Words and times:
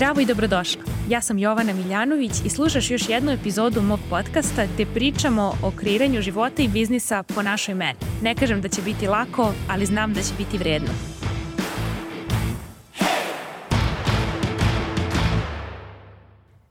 Zdravo 0.00 0.20
i 0.20 0.26
dobrodošla. 0.26 0.82
Ja 1.08 1.20
sam 1.20 1.38
Jovana 1.38 1.72
Miljanović 1.72 2.32
i 2.44 2.48
slušaš 2.48 2.90
još 2.90 3.08
jednu 3.08 3.32
epizodu 3.32 3.82
mog 3.82 4.00
podcasta 4.10 4.66
gde 4.74 4.86
pričamo 4.86 5.54
o 5.62 5.70
kreiranju 5.70 6.22
života 6.22 6.62
i 6.62 6.68
biznisa 6.68 7.22
po 7.22 7.42
našoj 7.42 7.74
meni. 7.74 7.98
Ne 8.22 8.34
kažem 8.34 8.60
da 8.60 8.68
će 8.68 8.82
biti 8.82 9.06
lako, 9.06 9.52
ali 9.68 9.86
znam 9.86 10.14
da 10.14 10.22
će 10.22 10.34
biti 10.38 10.58
vredno. 10.58 11.19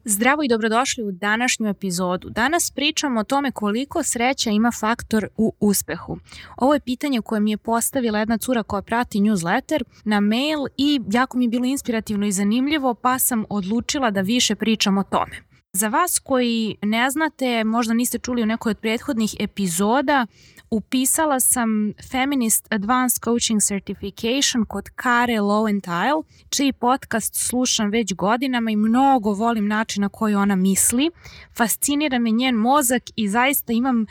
Zdravo 0.10 0.44
i 0.44 0.48
dobrodošli 0.48 1.04
u 1.04 1.12
današnju 1.12 1.68
epizodu. 1.68 2.30
Danas 2.30 2.72
pričamo 2.72 3.20
o 3.20 3.24
tome 3.24 3.52
koliko 3.52 4.04
sreća 4.04 4.50
ima 4.50 4.72
faktor 4.72 5.28
u 5.38 5.54
uspehu. 5.60 6.18
Ovo 6.58 6.74
je 6.74 6.80
pitanje 6.80 7.22
koje 7.22 7.42
mi 7.42 7.52
je 7.52 7.58
postavila 7.58 8.20
jedna 8.20 8.38
cura 8.38 8.64
koja 8.64 8.82
prati 8.82 9.20
newsletter 9.20 9.84
na 10.04 10.20
mail 10.20 10.60
i 10.78 11.02
jako 11.12 11.38
mi 11.38 11.46
je 11.46 11.50
bilo 11.50 11.66
inspirativno 11.66 12.26
i 12.26 12.32
zanimljivo 12.32 12.94
pa 12.94 13.20
sam 13.20 13.46
odlučila 13.50 14.12
da 14.12 14.22
više 14.22 14.56
pričam 14.56 14.98
o 14.98 15.04
tome. 15.04 15.36
Za 15.74 15.88
vas 15.88 16.20
koji 16.20 16.76
ne 16.82 17.10
znate, 17.10 17.64
možda 17.64 17.94
niste 17.94 18.20
čuli 18.20 18.44
u 18.44 18.46
nekoj 18.46 18.70
od 18.70 18.78
prethodnih 18.78 19.36
epizoda, 19.40 20.26
upisala 20.72 21.40
sam 21.40 21.94
Feminist 22.12 22.68
Advanced 22.74 23.24
Coaching 23.24 23.62
Certification 23.62 24.66
kod 24.66 24.90
Kare 24.96 25.40
Lowenthal, 25.40 26.24
čiji 26.50 26.74
podcast 26.74 27.36
slušam 27.36 27.90
već 27.90 28.14
godinama 28.14 28.72
i 28.72 28.76
mnogo 28.76 29.34
volim 29.34 29.68
način 29.68 30.02
na 30.02 30.10
koji 30.10 30.36
ona 30.36 30.56
misli. 30.56 31.12
Fascinira 31.58 32.20
me 32.20 32.32
njen 32.32 32.56
mozak 32.56 33.04
i 33.16 33.30
zaista 33.30 33.74
imam 33.74 34.06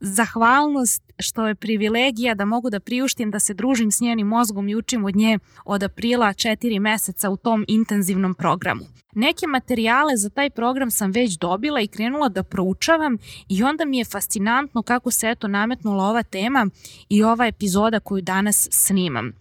zahvalnost 0.00 1.02
što 1.18 1.46
je 1.46 1.54
privilegija 1.54 2.34
da 2.34 2.44
mogu 2.44 2.70
da 2.70 2.80
priuštim 2.80 3.30
da 3.30 3.38
se 3.38 3.54
družim 3.54 3.90
s 3.90 4.00
njenim 4.00 4.26
mozgom 4.26 4.68
i 4.68 4.76
učim 4.76 5.04
od 5.04 5.16
nje 5.16 5.38
od 5.64 5.82
aprila 5.82 6.32
četiri 6.32 6.78
meseca 6.78 7.30
u 7.30 7.36
tom 7.36 7.64
intenzivnom 7.68 8.34
programu. 8.34 8.84
Neke 9.14 9.46
materijale 9.46 10.16
za 10.16 10.30
taj 10.30 10.50
program 10.50 10.90
sam 10.90 11.10
već 11.10 11.38
dobila 11.38 11.80
i 11.80 11.88
krenula 11.88 12.28
da 12.28 12.42
proučavam 12.42 13.18
i 13.48 13.62
onda 13.62 13.84
mi 13.84 13.98
je 13.98 14.04
fascinantno 14.04 14.82
kako 14.82 15.10
se 15.10 15.30
eto 15.30 15.48
nametnula 15.48 16.04
ova 16.04 16.22
tema 16.22 16.66
i 17.08 17.22
ova 17.22 17.46
epizoda 17.46 18.00
koju 18.00 18.22
danas 18.22 18.68
snimam. 18.70 19.32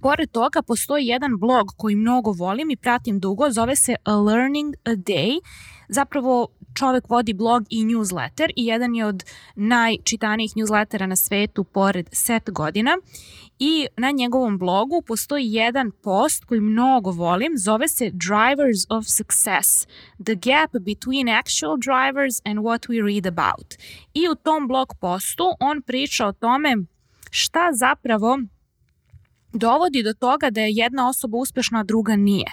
Pored 0.00 0.30
toga 0.30 0.62
postoji 0.62 1.06
jedan 1.06 1.38
blog 1.38 1.66
koji 1.76 1.96
mnogo 1.96 2.32
volim 2.32 2.70
i 2.70 2.76
pratim 2.76 3.20
dugo, 3.20 3.50
zove 3.50 3.76
se 3.76 3.94
A 4.04 4.16
Learning 4.16 4.74
a 4.84 4.90
Day. 4.90 5.40
Zapravo 5.88 6.48
čovek 6.74 7.08
vodi 7.08 7.32
blog 7.32 7.64
i 7.70 7.84
newsletter 7.84 8.50
i 8.56 8.66
jedan 8.66 8.94
je 8.94 9.06
od 9.06 9.24
najčitanijih 9.54 10.52
newslettera 10.56 11.06
na 11.06 11.16
svetu 11.16 11.64
pored 11.64 12.08
set 12.12 12.50
godina 12.50 12.96
i 13.58 13.86
na 13.96 14.10
njegovom 14.10 14.58
blogu 14.58 15.02
postoji 15.06 15.52
jedan 15.52 15.90
post 16.02 16.44
koji 16.44 16.60
mnogo 16.60 17.10
volim, 17.10 17.52
zove 17.56 17.88
se 17.88 18.10
Drivers 18.10 18.80
of 18.88 19.04
Success, 19.06 19.86
The 20.24 20.34
Gap 20.34 20.70
Between 20.80 21.28
Actual 21.28 21.76
Drivers 21.76 22.40
and 22.44 22.58
What 22.58 22.88
We 22.88 23.06
Read 23.06 23.26
About. 23.26 23.74
I 24.14 24.28
u 24.28 24.34
tom 24.34 24.68
blog 24.68 24.94
postu 25.00 25.44
on 25.60 25.82
priča 25.82 26.26
o 26.26 26.32
tome 26.32 26.76
šta 27.30 27.70
zapravo 27.72 28.38
dovodi 29.52 30.02
do 30.02 30.12
toga 30.12 30.50
da 30.50 30.60
je 30.60 30.72
jedna 30.72 31.08
osoba 31.08 31.38
uspešna, 31.38 31.80
a 31.80 31.84
druga 31.84 32.16
nije 32.16 32.52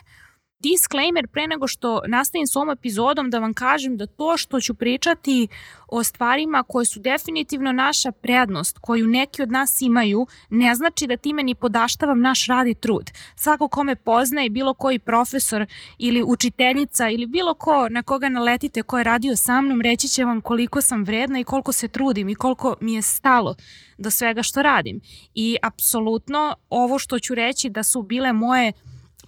disclaimer 0.65 1.27
pre 1.27 1.47
nego 1.47 1.67
što 1.67 2.01
nastavim 2.07 2.47
s 2.47 2.55
ovom 2.55 2.69
epizodom 2.69 3.29
da 3.29 3.39
vam 3.39 3.53
kažem 3.53 3.97
da 3.97 4.07
to 4.07 4.37
što 4.37 4.61
ću 4.61 4.73
pričati 4.73 5.47
o 5.87 6.03
stvarima 6.03 6.63
koje 6.63 6.85
su 6.85 6.99
definitivno 6.99 7.71
naša 7.71 8.11
prednost, 8.11 8.77
koju 8.81 9.07
neki 9.07 9.41
od 9.41 9.51
nas 9.51 9.81
imaju, 9.81 10.27
ne 10.49 10.75
znači 10.75 11.07
da 11.07 11.17
time 11.17 11.43
ni 11.43 11.55
podaštavam 11.55 12.21
naš 12.21 12.47
rad 12.47 12.67
i 12.67 12.73
trud. 12.73 13.11
Svako 13.35 13.67
ko 13.67 13.83
me 13.83 13.95
poznaje, 13.95 14.49
bilo 14.49 14.73
koji 14.73 14.99
profesor 14.99 15.65
ili 15.97 16.23
učiteljica 16.23 17.09
ili 17.09 17.25
bilo 17.25 17.53
ko 17.53 17.89
na 17.89 18.03
koga 18.03 18.29
naletite 18.29 18.81
ko 18.83 18.97
je 18.97 19.03
radio 19.03 19.35
sa 19.35 19.61
mnom, 19.61 19.81
reći 19.81 20.07
će 20.07 20.25
vam 20.25 20.41
koliko 20.41 20.81
sam 20.81 21.03
vredna 21.03 21.39
i 21.39 21.43
koliko 21.43 21.71
se 21.71 21.87
trudim 21.87 22.29
i 22.29 22.35
koliko 22.35 22.75
mi 22.81 22.93
je 22.93 23.01
stalo 23.01 23.55
do 23.97 24.11
svega 24.11 24.43
što 24.43 24.61
radim. 24.61 25.01
I 25.33 25.57
apsolutno 25.61 26.55
ovo 26.69 26.99
što 26.99 27.19
ću 27.19 27.35
reći 27.35 27.69
da 27.69 27.83
su 27.83 28.01
bile 28.01 28.33
moje 28.33 28.73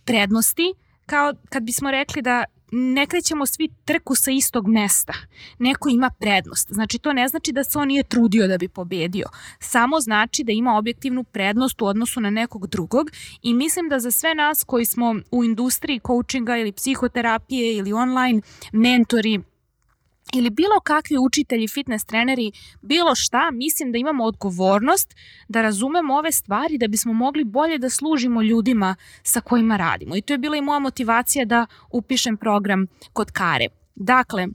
prednosti, 0.06 0.74
kao 1.08 1.34
kad 1.50 1.64
bismo 1.64 1.92
rekli 1.92 2.22
da 2.22 2.44
ne 2.72 3.06
krećemo 3.06 3.46
svi 3.46 3.70
trku 3.86 4.16
sa 4.16 4.32
istog 4.32 4.68
mesta. 4.68 5.14
Neko 5.60 5.90
ima 5.90 6.10
prednost. 6.20 6.68
Znači 6.72 7.00
to 7.00 7.14
ne 7.14 7.28
znači 7.28 7.52
da 7.52 7.64
se 7.64 7.80
on 7.80 7.88
nije 7.88 8.04
trudio 8.04 8.48
da 8.48 8.58
bi 8.58 8.68
pobedio. 8.68 9.26
Samo 9.60 10.00
znači 10.00 10.44
da 10.44 10.52
ima 10.52 10.78
objektivnu 10.78 11.24
prednost 11.24 11.82
u 11.82 11.86
odnosu 11.86 12.22
na 12.22 12.30
nekog 12.30 12.68
drugog 12.68 13.12
i 13.42 13.54
mislim 13.54 13.90
da 13.90 14.00
za 14.00 14.12
sve 14.12 14.36
nas 14.36 14.64
koji 14.64 14.86
smo 14.86 15.16
u 15.32 15.44
industriji 15.44 16.00
coachinga 16.08 16.58
ili 16.58 16.72
psihoterapije 16.72 17.78
ili 17.78 17.94
online 17.94 18.42
mentori 18.72 19.42
ili 20.34 20.50
bilo 20.50 20.80
kakvi 20.84 21.18
učitelji, 21.18 21.68
fitness 21.68 22.06
treneri, 22.06 22.52
bilo 22.82 23.16
šta, 23.16 23.52
mislim 23.52 23.92
da 23.92 23.98
imamo 23.98 24.24
odgovornost 24.24 25.16
da 25.48 25.62
razumemo 25.62 26.16
ove 26.16 26.32
stvari 26.32 26.78
da 26.78 26.88
bismo 26.88 27.14
mogli 27.14 27.44
bolje 27.44 27.78
da 27.78 27.90
služimo 27.90 28.42
ljudima 28.42 28.96
sa 29.24 29.42
kojima 29.42 29.78
radimo. 29.78 30.16
I 30.16 30.22
to 30.22 30.34
je 30.34 30.38
bila 30.38 30.58
i 30.58 30.62
moja 30.62 30.80
motivacija 30.80 31.46
da 31.46 31.66
upišem 31.92 32.38
program 32.38 32.88
kod 33.14 33.32
Kare. 33.32 33.68
Dakle, 33.96 34.48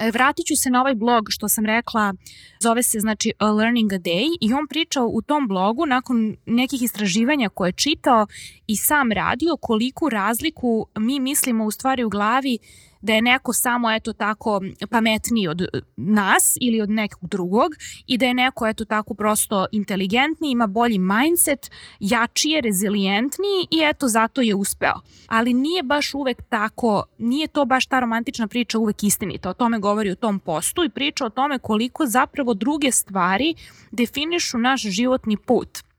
e, 0.00 0.10
Vratit 0.10 0.46
ću 0.46 0.56
se 0.56 0.70
na 0.70 0.80
ovaj 0.80 0.94
blog 0.94 1.26
što 1.28 1.48
sam 1.48 1.66
rekla, 1.66 2.14
zove 2.60 2.82
se 2.82 3.00
znači 3.00 3.32
A 3.38 3.50
Learning 3.50 3.92
a 3.92 3.98
Day 3.98 4.26
i 4.40 4.52
on 4.52 4.66
pričao 4.66 5.06
u 5.06 5.22
tom 5.22 5.48
blogu 5.48 5.86
nakon 5.86 6.36
nekih 6.46 6.82
istraživanja 6.82 7.48
koje 7.48 7.68
je 7.68 7.72
čitao 7.72 8.26
i 8.66 8.76
sam 8.76 9.12
radio 9.12 9.56
koliku 9.60 10.08
razliku 10.08 10.86
mi 10.96 11.20
mislimo 11.20 11.64
u 11.64 11.70
stvari 11.70 12.04
u 12.04 12.08
glavi 12.08 12.58
da 13.02 13.12
je 13.12 13.22
neko 13.22 13.52
samo 13.52 13.90
eto 13.90 14.12
tako 14.12 14.60
pametniji 14.90 15.48
od 15.48 15.62
nas 15.96 16.58
ili 16.60 16.80
od 16.80 16.90
nekog 16.90 17.28
drugog 17.28 17.72
i 18.06 18.18
da 18.18 18.26
je 18.26 18.34
neko 18.34 18.66
eto 18.66 18.84
tako 18.84 19.14
prosto 19.14 19.66
inteligentniji, 19.72 20.50
ima 20.50 20.66
bolji 20.66 20.98
mindset, 20.98 21.70
jačije, 22.00 22.60
rezilijentniji 22.60 23.66
i 23.70 23.80
eto 23.90 24.08
zato 24.08 24.40
je 24.40 24.54
uspeo. 24.54 24.94
Ali 25.26 25.54
nije 25.54 25.82
baš 25.82 26.14
uvek 26.14 26.42
tako, 26.48 27.04
nije 27.18 27.46
to 27.46 27.64
baš 27.64 27.86
ta 27.86 28.00
romantična 28.00 28.46
priča 28.46 28.78
uvek 28.78 29.02
istinita. 29.02 29.50
O 29.50 29.54
tome 29.54 29.78
govori 29.78 30.10
u 30.10 30.16
tom 30.16 30.38
postu 30.38 30.84
i 30.84 30.90
priča 30.90 31.24
o 31.24 31.30
tome 31.30 31.58
koliko 31.58 32.06
zapravo 32.06 32.54
druge 32.54 32.92
stvari 32.92 33.54
definišu 33.90 34.58
naš 34.58 34.82
životni 34.82 35.36
put 35.36 35.91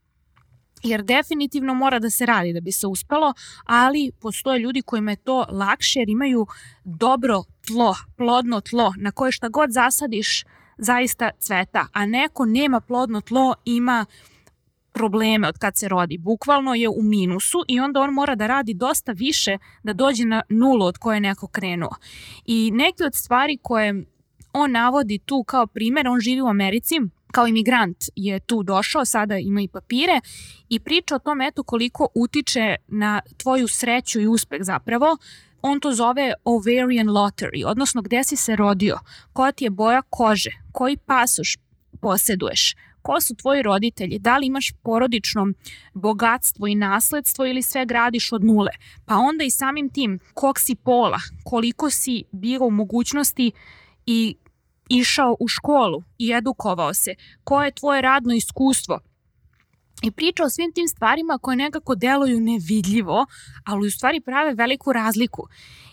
jer 0.83 1.03
definitivno 1.03 1.73
mora 1.73 1.99
da 1.99 2.09
se 2.09 2.25
radi 2.25 2.53
da 2.53 2.61
bi 2.61 2.71
se 2.71 2.87
uspelo, 2.87 3.33
ali 3.65 4.11
postoje 4.21 4.59
ljudi 4.59 4.81
kojima 4.81 5.11
je 5.11 5.17
to 5.17 5.45
lakše 5.49 5.99
jer 5.99 6.09
imaju 6.09 6.47
dobro 6.83 7.43
tlo, 7.67 7.95
plodno 8.17 8.61
tlo 8.61 8.93
na 8.97 9.11
koje 9.11 9.31
šta 9.31 9.49
god 9.49 9.71
zasadiš 9.71 10.43
zaista 10.77 11.29
cveta, 11.39 11.87
a 11.93 12.05
neko 12.05 12.45
nema 12.45 12.79
plodno 12.79 13.21
tlo, 13.21 13.55
ima 13.65 14.05
probleme 14.93 15.47
od 15.47 15.57
kad 15.57 15.77
se 15.77 15.87
rodi. 15.87 16.17
Bukvalno 16.17 16.75
je 16.75 16.89
u 16.89 17.03
minusu 17.03 17.63
i 17.67 17.79
onda 17.79 18.01
on 18.01 18.13
mora 18.13 18.35
da 18.35 18.47
radi 18.47 18.73
dosta 18.73 19.11
više 19.11 19.57
da 19.83 19.93
dođe 19.93 20.25
na 20.25 20.41
nulu 20.49 20.85
od 20.85 20.97
koje 20.97 21.15
je 21.15 21.19
neko 21.19 21.47
krenuo. 21.47 21.95
I 22.45 22.71
neke 22.73 23.03
od 23.03 23.15
stvari 23.15 23.57
koje 23.61 24.05
on 24.53 24.71
navodi 24.71 25.19
tu 25.19 25.43
kao 25.43 25.67
primer, 25.67 26.07
on 26.07 26.19
živi 26.19 26.41
u 26.41 26.47
Americi, 26.47 26.99
kao 27.33 27.47
imigrant 27.47 27.97
je 28.15 28.39
tu 28.39 28.63
došao, 28.63 29.05
sada 29.05 29.37
ima 29.37 29.61
i 29.61 29.67
papire 29.67 30.21
i 30.69 30.79
priča 30.79 31.15
o 31.15 31.19
tome 31.19 31.47
eto 31.47 31.63
koliko 31.63 32.07
utiče 32.15 32.75
na 32.87 33.21
tvoju 33.37 33.67
sreću 33.67 34.21
i 34.21 34.27
uspeh 34.27 34.59
zapravo. 34.61 35.17
On 35.61 35.79
to 35.79 35.91
zove 35.91 36.33
ovarian 36.43 37.07
lottery, 37.07 37.63
odnosno 37.65 38.01
gde 38.01 38.23
si 38.23 38.35
se 38.35 38.55
rodio, 38.55 38.99
koja 39.33 39.51
ti 39.51 39.63
je 39.63 39.69
boja 39.69 40.01
kože, 40.09 40.51
koji 40.71 40.97
pasoš 40.97 41.57
poseduješ, 42.01 42.75
ko 43.01 43.21
su 43.21 43.35
tvoji 43.35 43.61
roditelji, 43.61 44.19
da 44.19 44.37
li 44.37 44.47
imaš 44.47 44.71
porodično 44.83 45.47
bogatstvo 45.93 46.67
i 46.67 46.75
nasledstvo 46.75 47.45
ili 47.45 47.61
sve 47.61 47.85
gradiš 47.85 48.31
od 48.31 48.43
nule. 48.43 48.71
Pa 49.05 49.15
onda 49.15 49.43
i 49.43 49.51
samim 49.51 49.89
tim 49.89 50.19
kog 50.33 50.59
si 50.59 50.75
pola, 50.75 51.19
koliko 51.43 51.89
si 51.89 52.23
bio 52.31 52.65
u 52.65 52.71
mogućnosti 52.71 53.51
i 54.05 54.35
išao 54.89 55.35
u 55.39 55.47
školu 55.47 56.03
i 56.17 56.33
edukovao 56.33 56.93
se, 56.93 57.15
koje 57.43 57.67
je 57.67 57.71
tvoje 57.71 58.01
radno 58.01 58.33
iskustvo, 58.33 58.99
i 60.03 60.11
priča 60.11 60.43
o 60.43 60.49
svim 60.49 60.71
tim 60.71 60.87
stvarima 60.87 61.37
koje 61.41 61.55
nekako 61.55 61.95
deluju 61.95 62.39
nevidljivo, 62.39 63.25
ali 63.65 63.87
u 63.87 63.91
stvari 63.91 64.21
prave 64.21 64.53
veliku 64.53 64.93
razliku. 64.93 65.47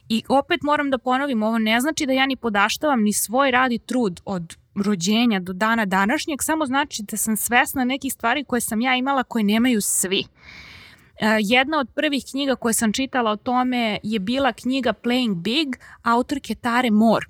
I 0.09 0.23
opet 0.29 0.63
moram 0.63 0.91
da 0.91 0.99
ponovim, 0.99 1.43
ovo 1.43 1.59
ne 1.59 1.81
znači 1.81 2.07
da 2.07 2.13
ja 2.13 2.27
ni 2.27 2.37
podaštavam 2.37 3.03
ni 3.03 3.13
svoj 3.13 3.51
rad 3.51 3.73
i 3.73 3.79
trud 3.79 4.21
od 4.25 4.57
rođenja 4.75 5.41
do 5.41 5.53
dana 5.53 5.85
današnjeg, 5.85 6.43
samo 6.43 6.67
znači 6.67 7.03
da 7.03 7.17
sam 7.17 7.37
svesna 7.37 7.85
nekih 7.85 8.13
stvari 8.13 8.45
koje 8.45 8.61
sam 8.61 8.81
ja 8.81 8.97
imala 8.97 9.23
koje 9.23 9.45
nemaju 9.45 9.81
svi. 9.81 10.25
E, 11.21 11.39
jedna 11.41 11.79
od 11.79 11.89
prvih 11.95 12.25
knjiga 12.31 12.57
koje 12.57 12.75
sam 12.75 12.93
čitala 12.93 13.31
o 13.31 13.37
tome 13.37 13.99
je 14.03 14.19
bila 14.19 14.53
knjiga 14.53 14.93
Playing 15.03 15.35
Big 15.35 15.77
autorke 16.03 16.55
Tare 16.55 16.91
Moore 16.91 17.27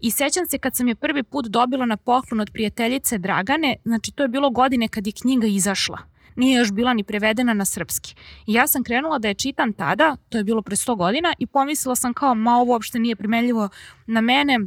I 0.00 0.10
sećam 0.10 0.46
se 0.46 0.58
kad 0.58 0.76
sam 0.76 0.88
je 0.88 0.94
prvi 0.94 1.22
put 1.22 1.46
dobila 1.46 1.86
na 1.86 1.96
poklon 1.96 2.40
od 2.40 2.50
prijateljice 2.52 3.18
Dragane, 3.18 3.76
znači 3.84 4.12
to 4.12 4.22
je 4.22 4.28
bilo 4.28 4.50
godine 4.50 4.88
kad 4.88 5.06
je 5.06 5.12
knjiga 5.12 5.46
izašla. 5.46 5.98
nije 6.36 6.58
još 6.58 6.72
bila 6.72 6.94
ni 6.94 7.04
prevedena 7.04 7.54
na 7.54 7.64
srpski. 7.64 8.14
I 8.46 8.52
ja 8.52 8.66
sam 8.66 8.84
krenula 8.84 9.18
da 9.18 9.28
je 9.28 9.34
čitam 9.34 9.72
tada, 9.72 10.16
to 10.28 10.38
je 10.38 10.44
bilo 10.44 10.62
pre 10.62 10.76
100 10.76 10.96
godina, 10.96 11.34
i 11.38 11.46
pomislila 11.46 11.96
sam 11.96 12.14
kao, 12.14 12.34
ma 12.34 12.56
ovo 12.56 12.72
uopšte 12.72 12.98
nije 12.98 13.16
primenljivo 13.16 13.68
na 14.06 14.20
mene, 14.20 14.58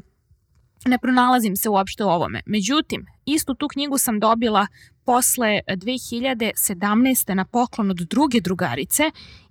ne 0.85 0.97
pronalazim 0.97 1.55
se 1.55 1.69
uopšte 1.69 2.03
u 2.03 2.07
ovome. 2.07 2.41
Međutim, 2.45 3.05
istu 3.25 3.53
tu 3.53 3.67
knjigu 3.67 3.97
sam 3.97 4.19
dobila 4.19 4.67
posle 5.05 5.59
2017. 5.67 7.33
na 7.33 7.45
poklon 7.45 7.91
od 7.91 7.97
druge 7.97 8.41
drugarice 8.41 9.03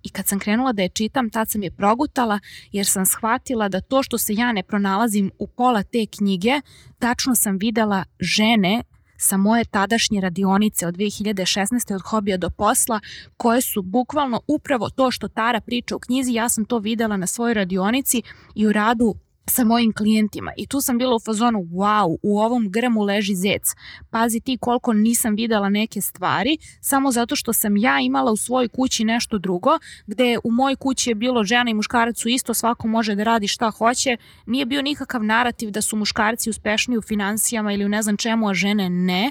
i 0.02 0.08
kad 0.08 0.26
sam 0.26 0.38
krenula 0.38 0.72
da 0.72 0.82
je 0.82 0.88
čitam, 0.88 1.30
tad 1.30 1.50
sam 1.50 1.62
je 1.62 1.70
progutala 1.70 2.40
jer 2.72 2.86
sam 2.86 3.06
shvatila 3.06 3.68
da 3.68 3.80
to 3.80 4.02
što 4.02 4.18
se 4.18 4.34
ja 4.34 4.52
ne 4.52 4.62
pronalazim 4.62 5.30
u 5.38 5.46
pola 5.46 5.82
te 5.82 6.06
knjige, 6.06 6.60
tačno 6.98 7.34
sam 7.34 7.56
videla 7.56 8.04
žene 8.20 8.82
sa 9.18 9.36
moje 9.36 9.64
tadašnje 9.64 10.20
radionice 10.20 10.86
od 10.86 10.96
2016. 10.96 11.94
od 11.94 12.02
hobija 12.02 12.36
do 12.36 12.50
posla, 12.50 13.00
koje 13.36 13.60
su 13.60 13.82
bukvalno 13.82 14.40
upravo 14.46 14.90
to 14.90 15.10
što 15.10 15.28
Tara 15.28 15.60
priča 15.60 15.96
u 15.96 15.98
knjizi, 15.98 16.32
ja 16.32 16.48
sam 16.48 16.64
to 16.64 16.78
videla 16.78 17.16
na 17.16 17.26
svojoj 17.26 17.54
radionici 17.54 18.22
i 18.54 18.66
u 18.66 18.72
radu 18.72 19.14
sa 19.48 19.64
mojim 19.64 19.92
klijentima 19.92 20.52
i 20.56 20.66
tu 20.66 20.80
sam 20.80 20.98
bila 20.98 21.16
u 21.16 21.20
fazonu 21.20 21.58
wow, 21.58 22.16
u 22.22 22.40
ovom 22.40 22.70
grmu 22.70 23.02
leži 23.02 23.34
zec. 23.34 23.62
Pazi 24.10 24.40
ti 24.40 24.58
koliko 24.60 24.92
nisam 24.92 25.34
videla 25.34 25.68
neke 25.68 26.00
stvari 26.00 26.58
samo 26.80 27.12
zato 27.12 27.36
što 27.36 27.52
sam 27.52 27.76
ja 27.76 28.00
imala 28.00 28.32
u 28.32 28.36
svojoj 28.36 28.68
kući 28.68 29.04
nešto 29.04 29.38
drugo 29.38 29.78
gde 30.06 30.38
u 30.44 30.50
mojoj 30.50 30.76
kući 30.76 31.10
je 31.10 31.14
bilo 31.14 31.44
žena 31.44 31.70
i 31.70 31.74
muškarac 31.74 32.20
su 32.20 32.28
isto, 32.28 32.54
svako 32.54 32.88
može 32.88 33.14
da 33.14 33.22
radi 33.22 33.48
šta 33.48 33.70
hoće. 33.70 34.16
Nije 34.46 34.66
bio 34.66 34.82
nikakav 34.82 35.24
narativ 35.24 35.70
da 35.70 35.80
su 35.80 35.96
muškarci 35.96 36.50
uspešni 36.50 36.98
u 36.98 37.02
financijama 37.02 37.72
ili 37.72 37.84
u 37.84 37.88
ne 37.88 38.02
znam 38.02 38.16
čemu, 38.16 38.48
a 38.48 38.54
žene 38.54 38.90
ne 38.90 39.30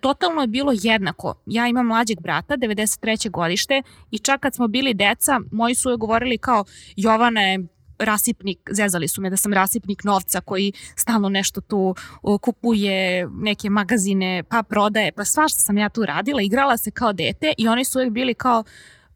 totalno 0.00 0.40
je 0.40 0.46
bilo 0.46 0.72
jednako. 0.74 1.34
Ja 1.46 1.68
imam 1.68 1.86
mlađeg 1.86 2.20
brata, 2.20 2.56
93. 2.56 3.30
godište 3.30 3.82
i 4.10 4.18
čak 4.18 4.40
kad 4.40 4.54
smo 4.54 4.68
bili 4.68 4.94
deca, 4.94 5.40
moji 5.52 5.74
su 5.74 5.90
je 5.90 5.96
govorili 5.96 6.38
kao 6.38 6.64
Jovana 6.96 7.40
je 7.40 7.66
rasipnik, 7.98 8.70
zezali 8.72 9.08
su 9.08 9.20
me 9.20 9.30
da 9.30 9.36
sam 9.36 9.52
rasipnik 9.52 10.04
novca 10.04 10.40
koji 10.40 10.72
stalno 10.96 11.28
nešto 11.28 11.60
tu 11.60 11.94
kupuje, 12.40 13.28
neke 13.28 13.70
magazine, 13.70 14.42
pa 14.48 14.62
prodaje, 14.62 15.12
pa 15.12 15.24
svašta 15.24 15.58
sam 15.58 15.78
ja 15.78 15.88
tu 15.88 16.06
radila, 16.06 16.42
igrala 16.42 16.76
se 16.76 16.90
kao 16.90 17.12
dete 17.12 17.52
i 17.58 17.68
oni 17.68 17.84
su 17.84 17.98
uvijek 17.98 18.12
bili 18.12 18.34
kao 18.34 18.64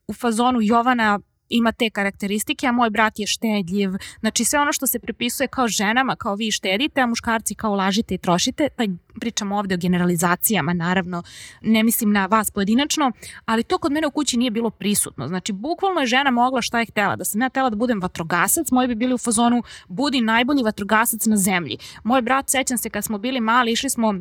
u 0.08 0.12
fazonu 0.12 0.58
Jovana 0.62 1.20
ima 1.48 1.72
te 1.72 1.90
karakteristike, 1.90 2.66
a 2.66 2.72
moj 2.72 2.90
brat 2.90 3.18
je 3.18 3.26
štedljiv. 3.26 3.90
Znači 4.20 4.44
sve 4.44 4.60
ono 4.60 4.72
što 4.72 4.86
se 4.86 4.98
pripisuje 4.98 5.48
kao 5.48 5.68
ženama, 5.68 6.16
kao 6.16 6.34
vi 6.34 6.50
štedite, 6.50 7.00
a 7.00 7.06
muškarci 7.06 7.54
kao 7.54 7.74
lažite 7.74 8.14
i 8.14 8.18
trošite, 8.18 8.68
pa 8.76 8.84
pričamo 9.20 9.56
ovde 9.56 9.74
o 9.74 9.78
generalizacijama, 9.78 10.72
naravno, 10.72 11.22
ne 11.62 11.82
mislim 11.82 12.12
na 12.12 12.26
vas 12.26 12.50
pojedinačno, 12.50 13.12
ali 13.44 13.62
to 13.62 13.78
kod 13.78 13.92
mene 13.92 14.06
u 14.06 14.10
kući 14.10 14.36
nije 14.36 14.50
bilo 14.50 14.70
prisutno. 14.70 15.28
Znači, 15.28 15.52
bukvalno 15.52 16.00
je 16.00 16.06
žena 16.06 16.30
mogla 16.30 16.62
šta 16.62 16.80
je 16.80 16.86
htela. 16.86 17.16
Da 17.16 17.24
sam 17.24 17.42
ja 17.42 17.48
htela 17.48 17.70
da 17.70 17.76
budem 17.76 18.00
vatrogasac, 18.00 18.70
moji 18.70 18.88
bi 18.88 18.94
bili 18.94 19.14
u 19.14 19.18
fazonu 19.18 19.62
budi 19.88 20.20
najbolji 20.20 20.62
vatrogasac 20.62 21.26
na 21.26 21.36
zemlji. 21.36 21.78
Moj 22.04 22.22
brat, 22.22 22.50
sećam 22.50 22.78
se 22.78 22.90
kad 22.90 23.04
smo 23.04 23.18
bili 23.18 23.40
mali, 23.40 23.72
išli 23.72 23.90
smo 23.90 24.14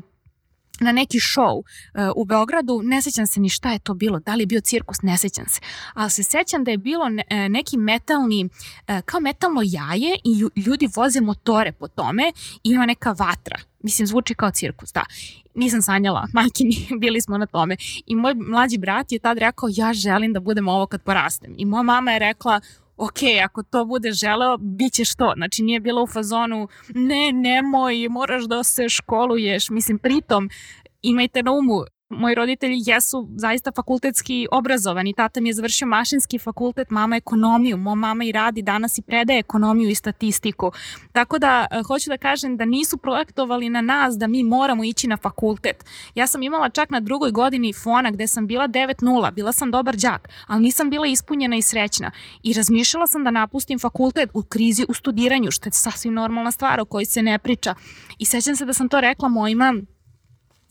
na 0.79 0.91
neki 0.91 1.17
show 1.19 1.57
uh, 1.57 1.63
u 2.15 2.25
Beogradu, 2.25 2.81
ne 2.83 3.01
sećam 3.01 3.27
se 3.27 3.39
ni 3.39 3.49
šta 3.49 3.71
je 3.71 3.79
to 3.79 3.93
bilo, 3.93 4.19
da 4.19 4.35
li 4.35 4.41
je 4.41 4.47
bio 4.47 4.61
cirkus, 4.61 5.01
ne 5.01 5.17
sećam 5.17 5.45
se, 5.47 5.61
ali 5.93 6.09
se 6.09 6.23
sećam 6.23 6.63
da 6.63 6.71
je 6.71 6.77
bilo 6.77 7.09
ne, 7.09 7.23
e, 7.29 7.49
neki 7.49 7.77
metalni, 7.77 8.45
uh, 8.45 8.99
kao 9.05 9.19
metalno 9.19 9.61
jaje 9.65 10.15
i 10.23 10.61
ljudi 10.61 10.89
voze 10.95 11.21
motore 11.21 11.71
po 11.71 11.87
tome 11.87 12.31
i 12.63 12.69
ima 12.69 12.85
neka 12.85 13.11
vatra. 13.11 13.57
Mislim, 13.83 14.07
zvuči 14.07 14.33
kao 14.33 14.51
cirkus, 14.51 14.93
da. 14.93 15.05
Nisam 15.55 15.81
sanjala, 15.81 16.27
majkini, 16.33 16.87
bili 16.99 17.21
smo 17.21 17.37
na 17.37 17.45
tome. 17.45 17.77
I 18.05 18.15
moj 18.15 18.33
mlađi 18.33 18.77
brat 18.77 19.11
je 19.11 19.19
tad 19.19 19.37
rekao, 19.37 19.69
ja 19.71 19.93
želim 19.93 20.33
da 20.33 20.39
budem 20.39 20.67
ovo 20.67 20.85
kad 20.85 21.01
porastem. 21.01 21.53
I 21.57 21.65
moja 21.65 21.83
mama 21.83 22.11
je 22.11 22.19
rekla, 22.19 22.61
ok, 22.97 23.19
ako 23.43 23.63
to 23.63 23.85
bude 23.85 24.11
želeo, 24.11 24.57
bit 24.57 24.93
ćeš 24.93 25.15
to. 25.15 25.33
Znači 25.35 25.63
nije 25.63 25.79
bilo 25.79 26.03
u 26.03 26.07
fazonu, 26.07 26.67
ne, 26.89 27.31
nemoj, 27.31 28.07
moraš 28.09 28.43
da 28.45 28.63
se 28.63 28.89
školuješ. 28.89 29.69
Mislim, 29.69 29.97
pritom 29.99 30.49
imajte 31.01 31.43
na 31.43 31.51
umu, 31.51 31.83
moji 32.09 32.35
roditelji 32.35 32.83
jesu 32.85 33.27
zaista 33.35 33.71
fakultetski 33.71 34.47
obrazovani. 34.51 35.13
Tata 35.13 35.41
mi 35.41 35.49
je 35.49 35.53
završio 35.53 35.87
mašinski 35.87 36.39
fakultet, 36.39 36.89
mama 36.89 37.15
ekonomiju. 37.15 37.77
Mo 37.77 37.95
mama 37.95 38.23
i 38.23 38.31
radi 38.31 38.61
danas 38.61 38.97
i 38.97 39.01
predaje 39.01 39.39
ekonomiju 39.39 39.89
i 39.89 39.95
statistiku. 39.95 40.71
Tako 41.11 41.39
da 41.39 41.65
eh, 41.71 41.83
hoću 41.87 42.09
da 42.09 42.17
kažem 42.17 42.57
da 42.57 42.65
nisu 42.65 42.97
projektovali 42.97 43.69
na 43.69 43.81
nas 43.81 44.17
da 44.17 44.27
mi 44.27 44.43
moramo 44.43 44.83
ići 44.83 45.07
na 45.07 45.17
fakultet. 45.17 45.85
Ja 46.15 46.27
sam 46.27 46.43
imala 46.43 46.69
čak 46.69 46.89
na 46.89 46.99
drugoj 46.99 47.31
godini 47.31 47.73
fona 47.73 48.11
gde 48.11 48.27
sam 48.27 48.47
bila 48.47 48.67
9.0, 48.67 49.33
bila 49.33 49.51
sam 49.51 49.71
dobar 49.71 49.95
đak, 49.95 50.29
ali 50.47 50.63
nisam 50.63 50.89
bila 50.89 51.07
ispunjena 51.07 51.55
i 51.55 51.61
srećna. 51.61 52.11
I 52.43 52.53
razmišljala 52.53 53.07
sam 53.07 53.23
da 53.23 53.31
napustim 53.31 53.79
fakultet 53.79 54.29
u 54.33 54.43
krizi 54.43 54.85
u 54.89 54.93
studiranju, 54.93 55.51
što 55.51 55.67
je 55.67 55.73
sasvim 55.73 56.13
normalna 56.13 56.51
stvar 56.51 56.79
o 56.79 56.85
kojoj 56.85 57.05
se 57.05 57.21
ne 57.21 57.39
priča. 57.39 57.75
I 58.19 58.25
sećam 58.25 58.55
se 58.55 58.65
da 58.65 58.73
sam 58.73 58.89
to 58.89 59.01
rekla 59.01 59.29
mojima 59.29 59.73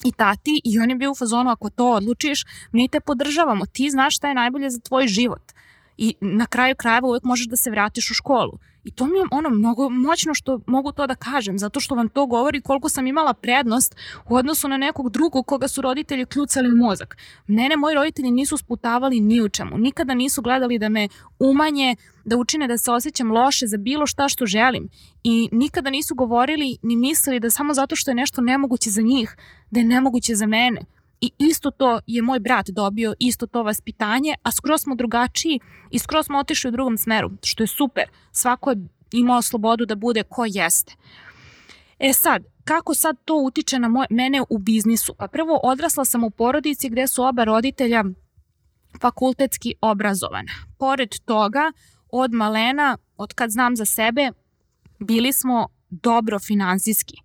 i 0.09 0.13
tati 0.13 0.61
i 0.65 0.79
on 0.79 0.91
je 0.91 0.97
bio 0.97 1.11
u 1.11 1.15
fazonu 1.15 1.51
ako 1.51 1.71
to 1.71 1.93
odlučiš, 1.93 2.45
mi 2.73 2.89
te 2.89 3.01
podržavamo, 3.01 3.67
ti 3.67 3.91
znaš 3.91 4.17
šta 4.17 4.29
je 4.29 4.35
najbolje 4.35 4.71
za 4.71 4.81
tvoj 4.81 5.07
život. 5.07 5.53
I 5.97 6.15
na 6.21 6.47
kraju 6.47 6.75
krajeva 6.77 7.09
uvek 7.09 7.25
možeš 7.25 7.47
da 7.47 7.57
se 7.57 7.71
vratiš 7.71 8.11
u 8.11 8.15
školu. 8.15 8.59
I 8.87 8.91
to 8.91 9.07
mi 9.07 9.19
je 9.19 9.25
ono 9.31 9.51
mnogo 9.51 9.89
moćno 9.89 10.35
što 10.35 10.61
mogu 10.67 10.93
to 10.93 11.07
da 11.07 11.15
kažem, 11.15 11.59
zato 11.59 11.81
što 11.81 11.95
vam 11.95 12.09
to 12.09 12.27
govori 12.27 12.61
koliko 12.61 12.89
sam 12.89 13.07
imala 13.07 13.35
prednost 13.35 13.97
u 14.29 14.37
odnosu 14.37 14.69
na 14.69 14.77
nekog 14.77 15.11
drugog 15.11 15.47
koga 15.47 15.69
su 15.69 15.81
roditelji 15.81 16.27
kljucali 16.27 16.73
u 16.73 16.77
mozak. 16.77 17.17
Mene 17.47 17.77
moji 17.77 17.95
roditelji 17.95 18.31
nisu 18.31 18.57
sputavali 18.57 19.21
ni 19.21 19.41
u 19.43 19.49
čemu, 19.49 19.79
nikada 19.79 20.15
nisu 20.15 20.43
gledali 20.43 20.79
da 20.79 20.89
me 20.89 21.09
umanje, 21.39 21.97
da 22.25 22.37
učine 22.37 22.69
da 22.69 22.79
se 22.79 22.91
osjećam 22.91 23.33
loše 23.33 23.67
za 23.67 23.77
bilo 23.77 24.07
šta 24.07 24.29
što 24.29 24.47
želim. 24.47 24.89
I 25.23 25.49
nikada 25.53 25.91
nisu 25.91 26.15
govorili 26.15 26.79
ni 26.83 26.97
mislili 26.97 27.41
da 27.41 27.51
samo 27.51 27.75
zato 27.75 27.97
što 27.97 28.11
je 28.11 28.15
nešto 28.15 28.41
nemoguće 28.41 28.91
za 28.91 29.03
njih, 29.03 29.37
da 29.71 29.81
je 29.81 29.87
nemoguće 29.87 30.35
za 30.35 30.47
mene. 30.47 30.81
I 31.21 31.31
isto 31.39 31.71
to 31.71 32.01
je 32.07 32.23
moj 32.23 32.41
brat 32.41 32.67
dobio, 32.71 33.15
isto 33.19 33.47
to 33.47 33.63
vaspitanje, 33.63 34.35
a 34.43 34.53
skroz 34.53 34.83
smo 34.83 34.95
drugačiji 34.95 35.61
i 35.91 35.99
skroz 35.99 36.27
smo 36.27 36.39
otišli 36.39 36.69
u 36.69 36.73
drugom 36.73 36.99
smeru, 36.99 37.31
što 37.43 37.63
je 37.63 37.67
super. 37.67 38.05
Svako 38.33 38.71
je 38.71 38.77
imao 39.13 39.43
slobodu 39.43 39.87
da 39.87 39.95
bude 39.95 40.23
ko 40.23 40.45
jeste. 40.49 40.95
E 41.99 42.13
sad, 42.13 42.45
kako 42.65 42.95
sad 42.95 43.17
to 43.25 43.35
utiče 43.35 43.79
na 43.79 43.89
moj, 43.89 44.07
mene 44.11 44.43
u 44.51 44.59
biznisu? 44.59 45.15
Pa 45.19 45.29
prvo, 45.29 45.61
odrasla 45.63 46.05
sam 46.05 46.25
u 46.25 46.31
porodici 46.31 46.89
gde 46.89 47.07
su 47.07 47.23
oba 47.25 47.45
roditelja 47.45 48.05
fakultetski 49.01 49.75
obrazovana. 49.81 50.53
Pored 50.79 51.15
toga, 51.25 51.73
od 52.11 52.33
malena, 52.33 52.99
od 53.17 53.35
kad 53.35 53.51
znam 53.51 53.77
za 53.77 53.85
sebe, 53.85 54.31
bili 54.99 55.33
smo 55.33 55.69
dobro 55.91 56.39
finansijski. 56.39 57.17